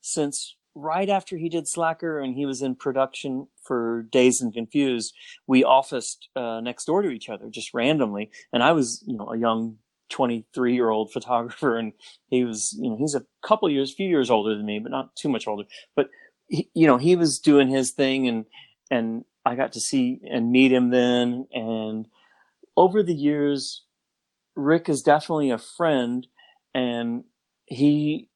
[0.00, 5.14] since right after he did Slacker and he was in production for Dazed and Confused.
[5.46, 9.30] We officed uh, next door to each other just randomly, and I was, you know,
[9.30, 9.76] a young
[10.08, 11.92] 23 year old photographer, and
[12.28, 15.14] he was, you know, he's a couple years, few years older than me, but not
[15.16, 15.64] too much older.
[15.96, 16.08] But
[16.48, 18.46] he, you know, he was doing his thing, and
[18.92, 22.06] and I got to see and meet him then, and
[22.76, 23.84] over the years,
[24.54, 26.26] Rick is definitely a friend
[26.74, 27.24] and
[27.66, 28.28] he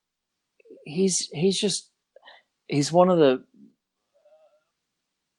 [0.84, 1.90] he's he's just
[2.68, 3.44] he's one of the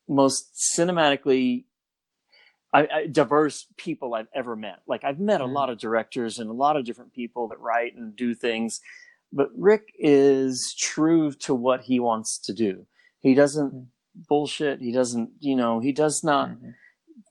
[0.08, 1.65] most cinematically
[2.73, 4.80] I, I, diverse people I've ever met.
[4.88, 5.53] Like I've met a Mm.
[5.53, 8.82] lot of directors and a lot of different people that write and do things,
[9.34, 12.86] but Rick is true to what he wants to do.
[13.21, 13.88] He doesn't Mm.
[14.27, 14.80] Bullshit.
[14.82, 16.73] He doesn't, you know, he does not Mhm.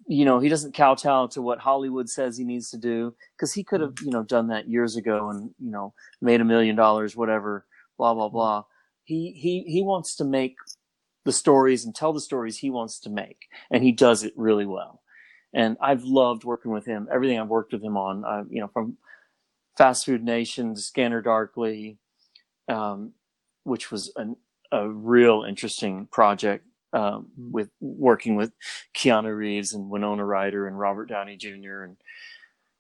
[0.09, 3.65] you know, he doesn't kowtow to what Hollywood says he needs to do because he
[3.65, 4.07] could have, Mm-hmm.
[4.07, 7.67] you know, done that years ago and, you know, made a million dollars, whatever,
[7.99, 8.19] blah, Mm-hmm.
[8.19, 8.65] blah, blah.
[9.05, 10.55] He, he, he wants to make
[11.25, 13.49] the stories and tell the stories he wants to make.
[13.71, 15.03] And he does it really well.
[15.53, 17.09] And I've loved working with him.
[17.13, 18.99] Everything I've worked with him on, uh, you know, from
[19.77, 21.99] Fast Food Nation to Scanner Darkly,
[22.69, 23.13] um,
[23.65, 24.37] which was an,
[24.71, 27.51] a real interesting project um, Mm.
[27.53, 28.53] with working with
[28.95, 31.83] Keanu Reeves and Winona Ryder and Robert Downey Jr.
[31.83, 31.97] and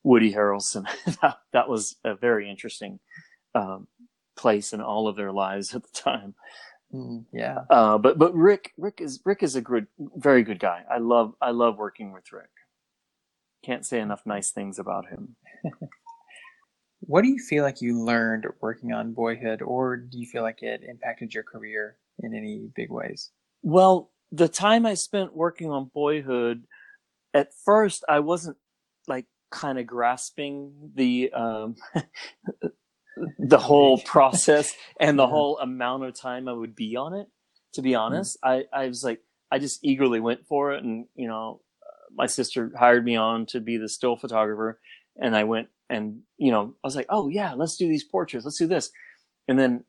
[0.02, 0.86] Woody Harrelson.
[1.22, 3.00] that, that was a very interesting
[3.54, 3.86] um,
[4.36, 6.34] place in all of their lives at the time.
[6.94, 7.60] Mm, yeah.
[7.68, 10.84] Uh, but but Rick Rick is Rick is a good, very good guy.
[10.90, 12.50] I love I love working with Rick.
[13.64, 15.34] Can't say enough nice things about him.
[17.00, 20.62] What do you feel like you learned working on Boyhood, or do you feel like
[20.62, 23.30] it impacted your career in any big ways?
[23.66, 26.66] Well, the time I spent working on Boyhood,
[27.34, 28.58] at first I wasn't
[29.08, 31.76] like kind of grasping the um,
[33.38, 35.28] the whole process and the Yeah.
[35.28, 37.28] whole amount of time I would be on it.
[37.74, 41.28] To be honest, I I was like I just eagerly went for it, and you
[41.28, 41.62] know,
[42.16, 44.80] my sister hired me on to be the still photographer,
[45.16, 48.44] and I went and you know I was like, oh yeah, let's do these portraits,
[48.46, 48.90] let's do this,
[49.48, 49.84] and then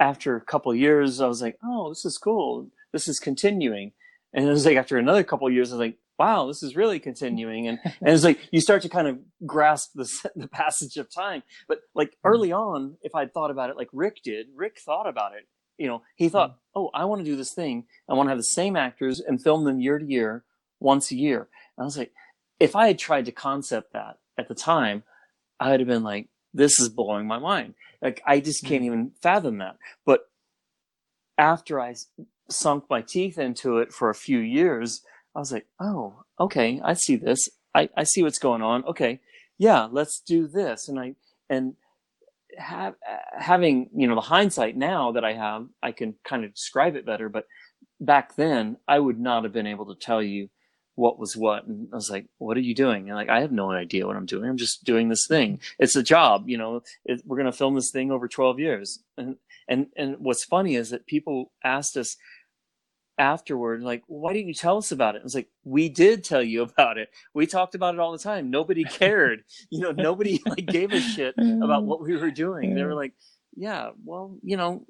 [0.00, 3.92] after a couple of years, I was like, oh, this is cool this is continuing.
[4.34, 6.76] And it was like after another couple of years, I was like, wow, this is
[6.76, 7.66] really continuing.
[7.68, 11.42] And, and it's like you start to kind of grasp the, the passage of time.
[11.68, 12.28] But like hmm.
[12.28, 15.48] early on, if I'd thought about it like Rick did, Rick thought about it.
[15.78, 16.80] You know, he thought, hmm.
[16.80, 17.84] oh, I want to do this thing.
[18.08, 20.44] I want to have the same actors and film them year to year,
[20.80, 21.48] once a year.
[21.76, 22.12] And I was like,
[22.60, 25.02] if I had tried to concept that at the time,
[25.58, 27.74] I would have been like, this is blowing my mind.
[28.00, 28.68] Like, I just hmm.
[28.68, 29.76] can't even fathom that.
[30.06, 30.28] But
[31.38, 31.94] after I
[32.48, 35.02] sunk my teeth into it for a few years,
[35.34, 37.48] I was like, oh, okay, I see this.
[37.74, 38.84] I, I see what's going on.
[38.84, 39.20] Okay,
[39.58, 40.88] yeah, let's do this.
[40.88, 41.14] And I
[41.48, 41.74] and
[42.58, 42.94] have
[43.38, 47.06] having you know the hindsight now that I have, I can kind of describe it
[47.06, 47.28] better.
[47.28, 47.46] But
[48.00, 50.50] back then, I would not have been able to tell you
[50.94, 51.66] what was what.
[51.66, 53.08] And I was like, what are you doing?
[53.08, 54.48] And like, I have no idea what I'm doing.
[54.48, 55.60] I'm just doing this thing.
[55.78, 56.82] It's a job, you know.
[57.04, 59.02] It, we're gonna film this thing over 12 years.
[59.16, 59.36] And
[59.68, 62.16] and and what's funny is that people asked us
[63.18, 65.20] afterward like why didn't you tell us about it?
[65.20, 67.10] I was like we did tell you about it.
[67.34, 68.50] We talked about it all the time.
[68.50, 69.44] Nobody cared.
[69.70, 71.84] You know nobody like gave a shit about mm.
[71.84, 72.74] what we were doing.
[72.74, 73.12] They were like
[73.54, 74.86] yeah well you know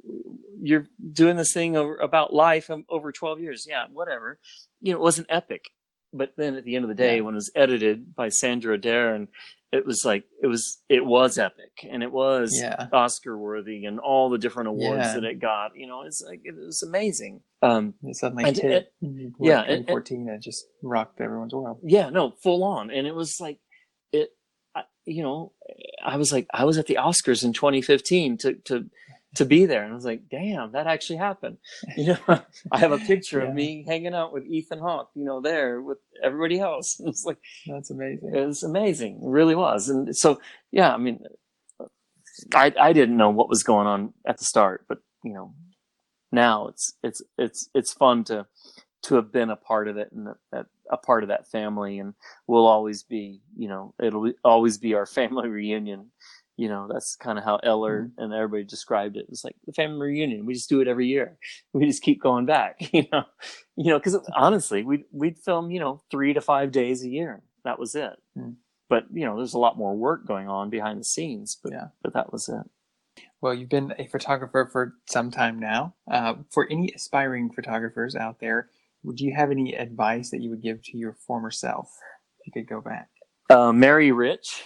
[0.62, 3.66] you're doing this thing over, about life um, over 12 years.
[3.68, 4.38] Yeah whatever.
[4.80, 5.70] You know it wasn't epic
[6.12, 7.22] but then at the end of the day yeah.
[7.22, 9.28] when it was edited by sandra adair and
[9.72, 12.88] it was like it was it was epic and it was yeah.
[12.92, 15.14] Oscar worthy and all the different awards yeah.
[15.14, 15.72] that it got.
[15.74, 17.40] You know, it's like it was amazing.
[17.62, 18.92] Um, it suddenly and, hit.
[19.00, 21.78] And, yeah, in fourteen, it just rocked everyone's world.
[21.82, 23.60] Yeah, no, full on, and it was like
[24.12, 24.30] it.
[24.74, 25.52] I, you know,
[26.04, 28.90] I was like I was at the Oscars in 2015 to to
[29.34, 29.82] to be there.
[29.82, 31.58] And I was like, damn, that actually happened.
[31.96, 33.48] You know, I have a picture yeah.
[33.48, 37.00] of me hanging out with Ethan Hawke, you know, there with everybody else.
[37.06, 38.34] It's like, that's amazing.
[38.34, 39.16] It was amazing.
[39.16, 39.88] It really was.
[39.88, 41.20] And so, yeah, I mean,
[42.54, 45.54] I, I didn't know what was going on at the start, but you know,
[46.30, 48.46] now it's, it's, it's, it's fun to,
[49.02, 52.14] to have been a part of it and that, a part of that family and
[52.46, 56.10] we'll always be, you know, it'll always be our family reunion
[56.62, 58.22] you know that's kind of how Ellar mm-hmm.
[58.22, 59.26] and everybody described it.
[59.28, 60.46] It's like the family reunion.
[60.46, 61.36] We just do it every year.
[61.72, 62.80] We just keep going back.
[62.92, 63.24] You know,
[63.76, 67.42] you know, because honestly, we we'd film you know three to five days a year.
[67.64, 68.12] That was it.
[68.38, 68.52] Mm-hmm.
[68.88, 71.58] But you know, there's a lot more work going on behind the scenes.
[71.60, 73.22] But yeah, but that was it.
[73.40, 75.94] Well, you've been a photographer for some time now.
[76.08, 78.68] Uh, for any aspiring photographers out there,
[79.02, 81.90] would you have any advice that you would give to your former self
[82.38, 83.08] if you could go back?
[83.50, 84.62] Uh, marry rich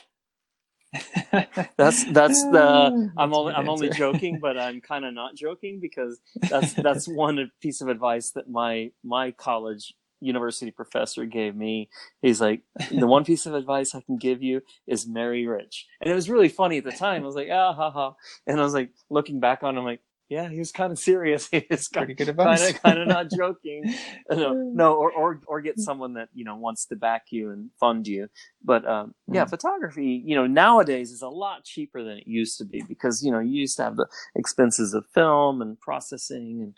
[1.77, 6.21] that's that's the I'm only I'm only joking, but I'm kind of not joking because
[6.49, 11.91] that's that's one piece of advice that my my college university professor gave me.
[12.23, 16.11] He's like, the one piece of advice I can give you is marry rich, and
[16.11, 17.23] it was really funny at the time.
[17.23, 18.15] I was like, ah ha ha,
[18.47, 20.99] and I was like looking back on, it, I'm like, yeah, he was kind of
[20.99, 21.49] serious.
[21.53, 22.61] He was pretty good advice.
[22.61, 23.95] Kind of, kind of not joking.
[24.31, 27.71] no, no, or, or, or get someone that you know wants to back you and
[27.79, 28.29] fund you.
[28.65, 29.51] But um, yeah, mm.
[29.51, 33.31] photography, you know, nowadays is a lot cheaper than it used to be because you
[33.31, 36.75] know you used to have the expenses of film and processing and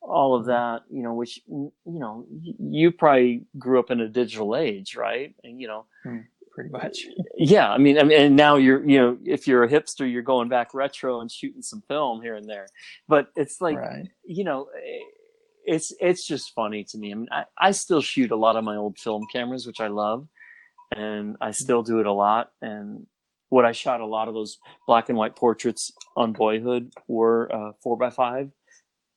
[0.00, 0.82] all of that.
[0.90, 5.34] You know, which you know you probably grew up in a digital age, right?
[5.42, 5.86] And you know.
[6.06, 7.06] Mm pretty much.
[7.36, 10.22] Yeah, I mean, I mean, and now you're, you know, if you're a hipster, you're
[10.22, 12.66] going back retro and shooting some film here and there.
[13.08, 14.08] But it's like, right.
[14.24, 14.68] you know,
[15.64, 17.12] it's it's just funny to me.
[17.12, 19.88] I mean, I, I still shoot a lot of my old film cameras, which I
[19.88, 20.28] love,
[20.94, 22.50] and I still do it a lot.
[22.60, 23.06] And
[23.48, 27.72] what I shot a lot of those black and white portraits on Boyhood were uh,
[27.82, 28.50] four by five,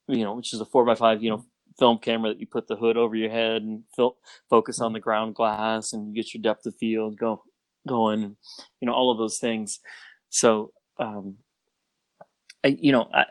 [0.07, 1.45] you know, which is a four by five, you know,
[1.77, 4.17] film camera that you put the hood over your head and fil-
[4.49, 7.43] focus on the ground glass and get your depth of field go
[7.87, 8.35] going
[8.79, 9.79] you know all of those things.
[10.29, 11.37] So um
[12.63, 13.25] I, you know I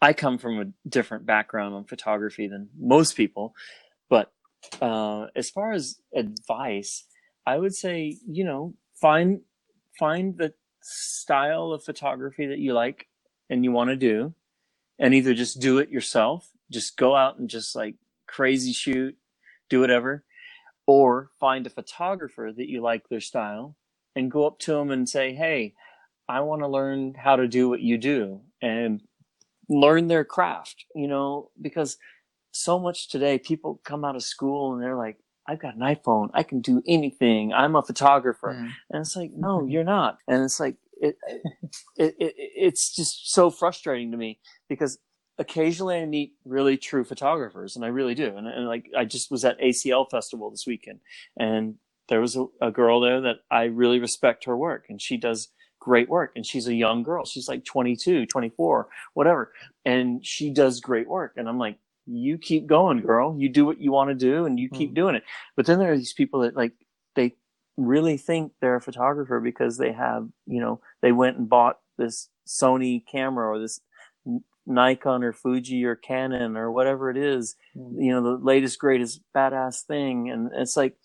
[0.00, 3.54] I come from a different background on photography than most people
[4.08, 4.32] but
[4.80, 7.04] uh as far as advice
[7.46, 9.40] I would say you know find
[9.98, 13.08] find the style of photography that you like
[13.50, 14.34] and you want to do
[14.98, 17.96] and either just do it yourself just go out and just like
[18.26, 19.16] crazy shoot,
[19.70, 20.24] do whatever,
[20.86, 23.76] or find a photographer that you like their style
[24.14, 25.74] and go up to them and say, Hey,
[26.28, 29.02] I want to learn how to do what you do and
[29.68, 31.98] learn their craft, you know, because
[32.52, 36.30] so much today people come out of school and they're like, I've got an iPhone.
[36.34, 37.52] I can do anything.
[37.52, 38.54] I'm a photographer.
[38.54, 38.70] Mm.
[38.90, 40.18] And it's like, no, you're not.
[40.26, 41.16] And it's like, it,
[41.96, 44.98] it, it, it's just so frustrating to me because
[45.38, 48.36] occasionally I meet really true photographers, and I really do.
[48.36, 51.00] And, and like I just was at ACL Festival this weekend,
[51.38, 51.76] and
[52.08, 55.48] there was a, a, girl there that I really respect her work, and she does
[55.80, 56.32] great work.
[56.36, 59.52] And she's a young girl; she's like 22, 24, whatever,
[59.84, 61.34] and she does great work.
[61.36, 63.36] And I'm like, you keep going, girl.
[63.38, 64.94] You do what you want to do, and you keep mm.
[64.94, 65.24] doing it.
[65.56, 66.72] But then there are these people that like
[67.14, 67.34] they
[67.76, 72.28] really think they're a photographer because they have, you know, they went and bought this
[72.46, 73.80] Sony camera or this
[74.66, 77.94] Nikon or Fuji or Canon or whatever it is, mm.
[77.98, 80.30] you know, the latest, greatest, badass thing.
[80.30, 80.96] And it's like,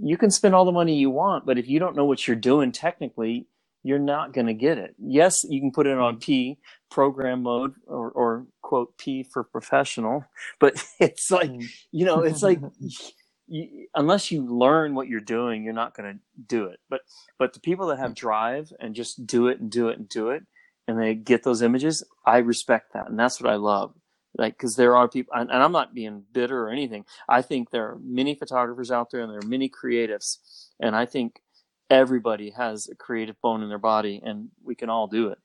[0.00, 2.36] you can spend all the money you want, but if you don't know what you're
[2.36, 3.46] doing technically,
[3.82, 4.94] you're not going to get it.
[4.98, 6.58] Yes, you can put it on P
[6.90, 10.24] program mode or, or quote P for professional,
[10.60, 11.66] but it's like, mm.
[11.92, 12.60] you know, it's like,
[13.46, 16.80] you, unless you learn what you're doing, you're not going to do it.
[16.88, 17.02] But,
[17.38, 20.30] but the people that have drive and just do it and do it and do
[20.30, 20.44] it,
[20.86, 23.08] and they get those images, I respect that.
[23.08, 23.94] And that's what I love.
[24.36, 27.04] Like, cause there are people, and, I'm not being bitter or anything.
[27.28, 30.38] I think there are many photographers out there and there are many creatives.
[30.80, 31.40] And I think
[31.88, 35.38] everybody has a creative bone in their body and we can all do it.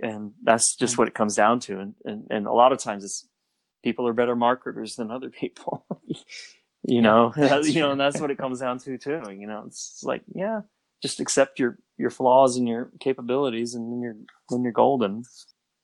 [0.00, 1.80] And that's just what it comes down to.
[1.80, 3.26] And, and, and a lot of times it's,
[3.82, 5.84] people are better marketers than other people.
[6.84, 7.32] you know,
[7.64, 9.22] you know, and that's what it comes down to too.
[9.30, 10.62] You know, it's like, yeah,
[11.02, 14.16] just accept your your flaws and your capabilities, and then you're
[14.48, 15.24] then you're golden.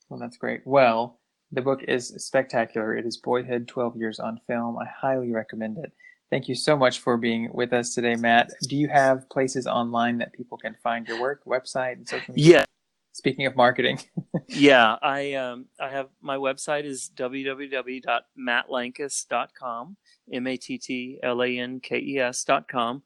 [0.08, 0.60] Well, that's great.
[0.64, 1.18] Well,
[1.52, 2.96] the book is spectacular.
[2.96, 4.76] It is Boyhood 12 Years on Film.
[4.78, 5.92] I highly recommend it.
[6.30, 8.50] Thank you so much for being with us today, Matt.
[8.68, 12.58] Do you have places online that people can find your work, website, and social media?
[12.58, 12.64] Yeah.
[13.12, 14.00] Speaking of marketing.
[14.48, 19.96] yeah, I um, I have my website is www.mattlankes.com,
[20.32, 23.04] M A T T L A N K E S.com.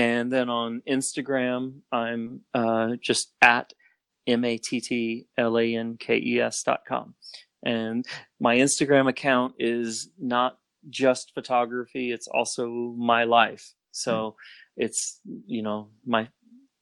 [0.00, 3.74] And then on Instagram, I'm uh, just at
[4.26, 7.14] M A T T L A N K E S dot com.
[7.62, 8.06] And
[8.40, 13.74] my Instagram account is not just photography, it's also my life.
[13.90, 14.84] So mm-hmm.
[14.84, 16.28] it's, you know, my,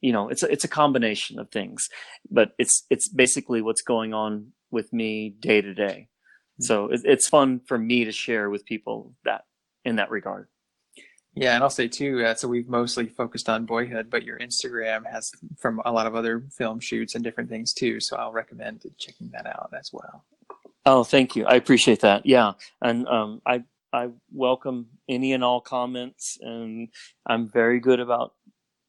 [0.01, 1.89] you know, it's a, it's a combination of things,
[2.31, 6.07] but it's, it's basically what's going on with me day to day.
[6.07, 6.65] Mm-hmm.
[6.67, 9.43] So it, it's fun for me to share with people that
[9.85, 10.47] in that regard.
[11.35, 12.25] Yeah, and I'll say too.
[12.25, 16.17] Uh, so we've mostly focused on Boyhood, but your Instagram has from a lot of
[16.17, 18.01] other film shoots and different things too.
[18.01, 20.25] So I'll recommend checking that out as well.
[20.85, 21.45] Oh, thank you.
[21.45, 22.27] I appreciate that.
[22.27, 22.53] Yeah,
[22.83, 23.63] and um, I
[23.93, 26.89] I welcome any and all comments, and
[27.27, 28.35] I'm very good about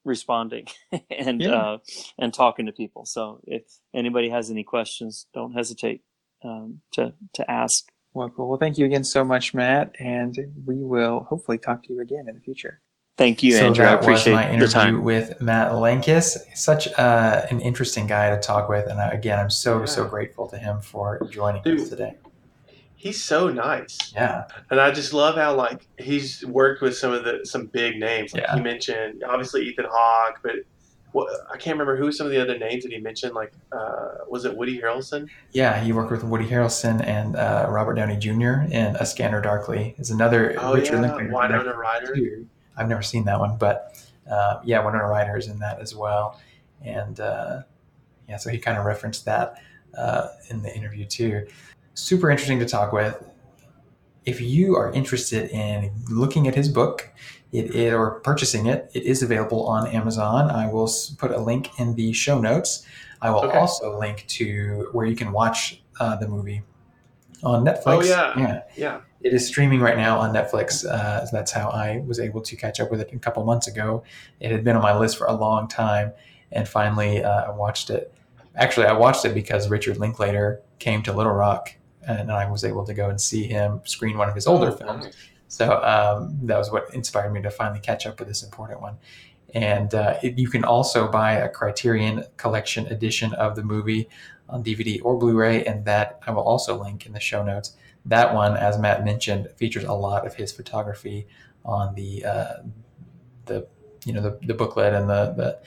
[0.06, 0.68] responding
[1.10, 1.56] and yeah.
[1.56, 1.78] uh,
[2.18, 3.06] and talking to people.
[3.06, 3.64] So if
[3.94, 6.02] anybody has any questions, don't hesitate
[6.44, 7.86] um, to to ask.
[8.14, 8.32] Well.
[8.38, 12.28] Well, thank you again so much, Matt, and we will hopefully talk to you again
[12.28, 12.82] in the future.
[13.20, 13.84] Thank you, so Andrew.
[13.84, 16.38] That I appreciate was my interview with Matt Lankes.
[16.56, 19.86] Such uh, an interesting guy to talk with, and again, I'm so yeah.
[19.86, 22.16] so grateful to him for joining Dude, us today.
[22.96, 23.98] He's so nice.
[24.16, 27.98] Yeah, and I just love how like he's worked with some of the some big
[27.98, 28.34] names.
[28.34, 28.56] Like yeah.
[28.56, 30.56] he mentioned obviously Ethan Hawke, but
[31.12, 33.34] what, I can't remember who some of the other names that he mentioned.
[33.34, 35.28] Like, uh, was it Woody Harrelson?
[35.52, 38.62] Yeah, he worked with Woody Harrelson and uh, Robert Downey Jr.
[38.72, 39.96] in A Scanner Darkly.
[39.98, 41.16] Is another oh, Richard yeah.
[41.16, 41.58] Linklater.
[41.58, 42.44] Winona Ryder.
[42.78, 44.00] I've never seen that one, but
[44.30, 46.40] uh, yeah, Winona Ryder is in that as well.
[46.82, 47.64] And uh,
[48.28, 49.62] yeah, so he kind of referenced that
[49.98, 51.48] uh, in the interview too.
[51.96, 53.22] Super interesting to talk with.
[54.26, 57.10] If you are interested in looking at his book,
[57.52, 60.52] it, it, or purchasing it, it is available on Amazon.
[60.52, 62.86] I will put a link in the show notes.
[63.22, 63.58] I will okay.
[63.58, 66.62] also link to where you can watch uh, the movie
[67.44, 67.84] on Netflix.
[67.86, 69.02] Oh yeah, yeah, yeah.
[69.22, 70.86] It is streaming right now on Netflix.
[70.86, 74.04] Uh, that's how I was able to catch up with it a couple months ago.
[74.40, 76.14] It had been on my list for a long time,
[76.52, 78.14] and finally uh, I watched it.
[78.56, 81.74] Actually, I watched it because Richard Linklater came to Little Rock,
[82.08, 84.76] and I was able to go and see him screen one of his older oh,
[84.76, 85.06] films.
[85.06, 85.16] Nice
[85.50, 88.98] so um, that was what inspired me to finally catch up with this important one.
[89.56, 94.08] And uh, it, you can also buy a Criterion Collection edition of the movie
[94.48, 97.76] on DVD or Blu-ray, and that I will also link in the show notes.
[98.06, 101.28] That one, as Matt mentioned, features a lot of his photography
[101.66, 102.54] on the uh,
[103.46, 103.68] the
[104.06, 105.60] you know the, the booklet and the, the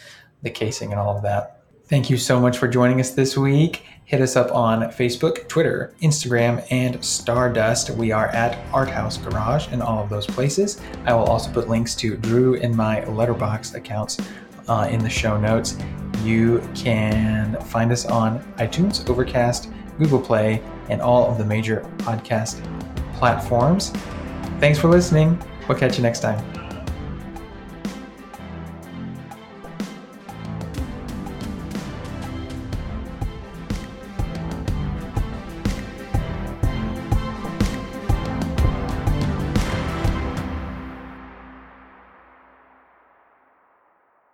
[0.42, 1.62] the casing and all of that.
[1.86, 3.82] Thank you so much for joining us this week.
[4.04, 7.90] Hit us up on Facebook, Twitter, Instagram, and Stardust.
[7.90, 10.80] We are at Art House Garage in all of those places.
[11.06, 14.18] I will also put links to Drew and my Letterboxd accounts
[14.68, 15.78] uh, in the show notes.
[16.22, 22.62] You can find us on iTunes, Overcast, Google Play, and all of the major podcast
[23.14, 23.90] platforms.
[24.60, 25.42] Thanks for listening.
[25.68, 26.61] We'll catch you next time.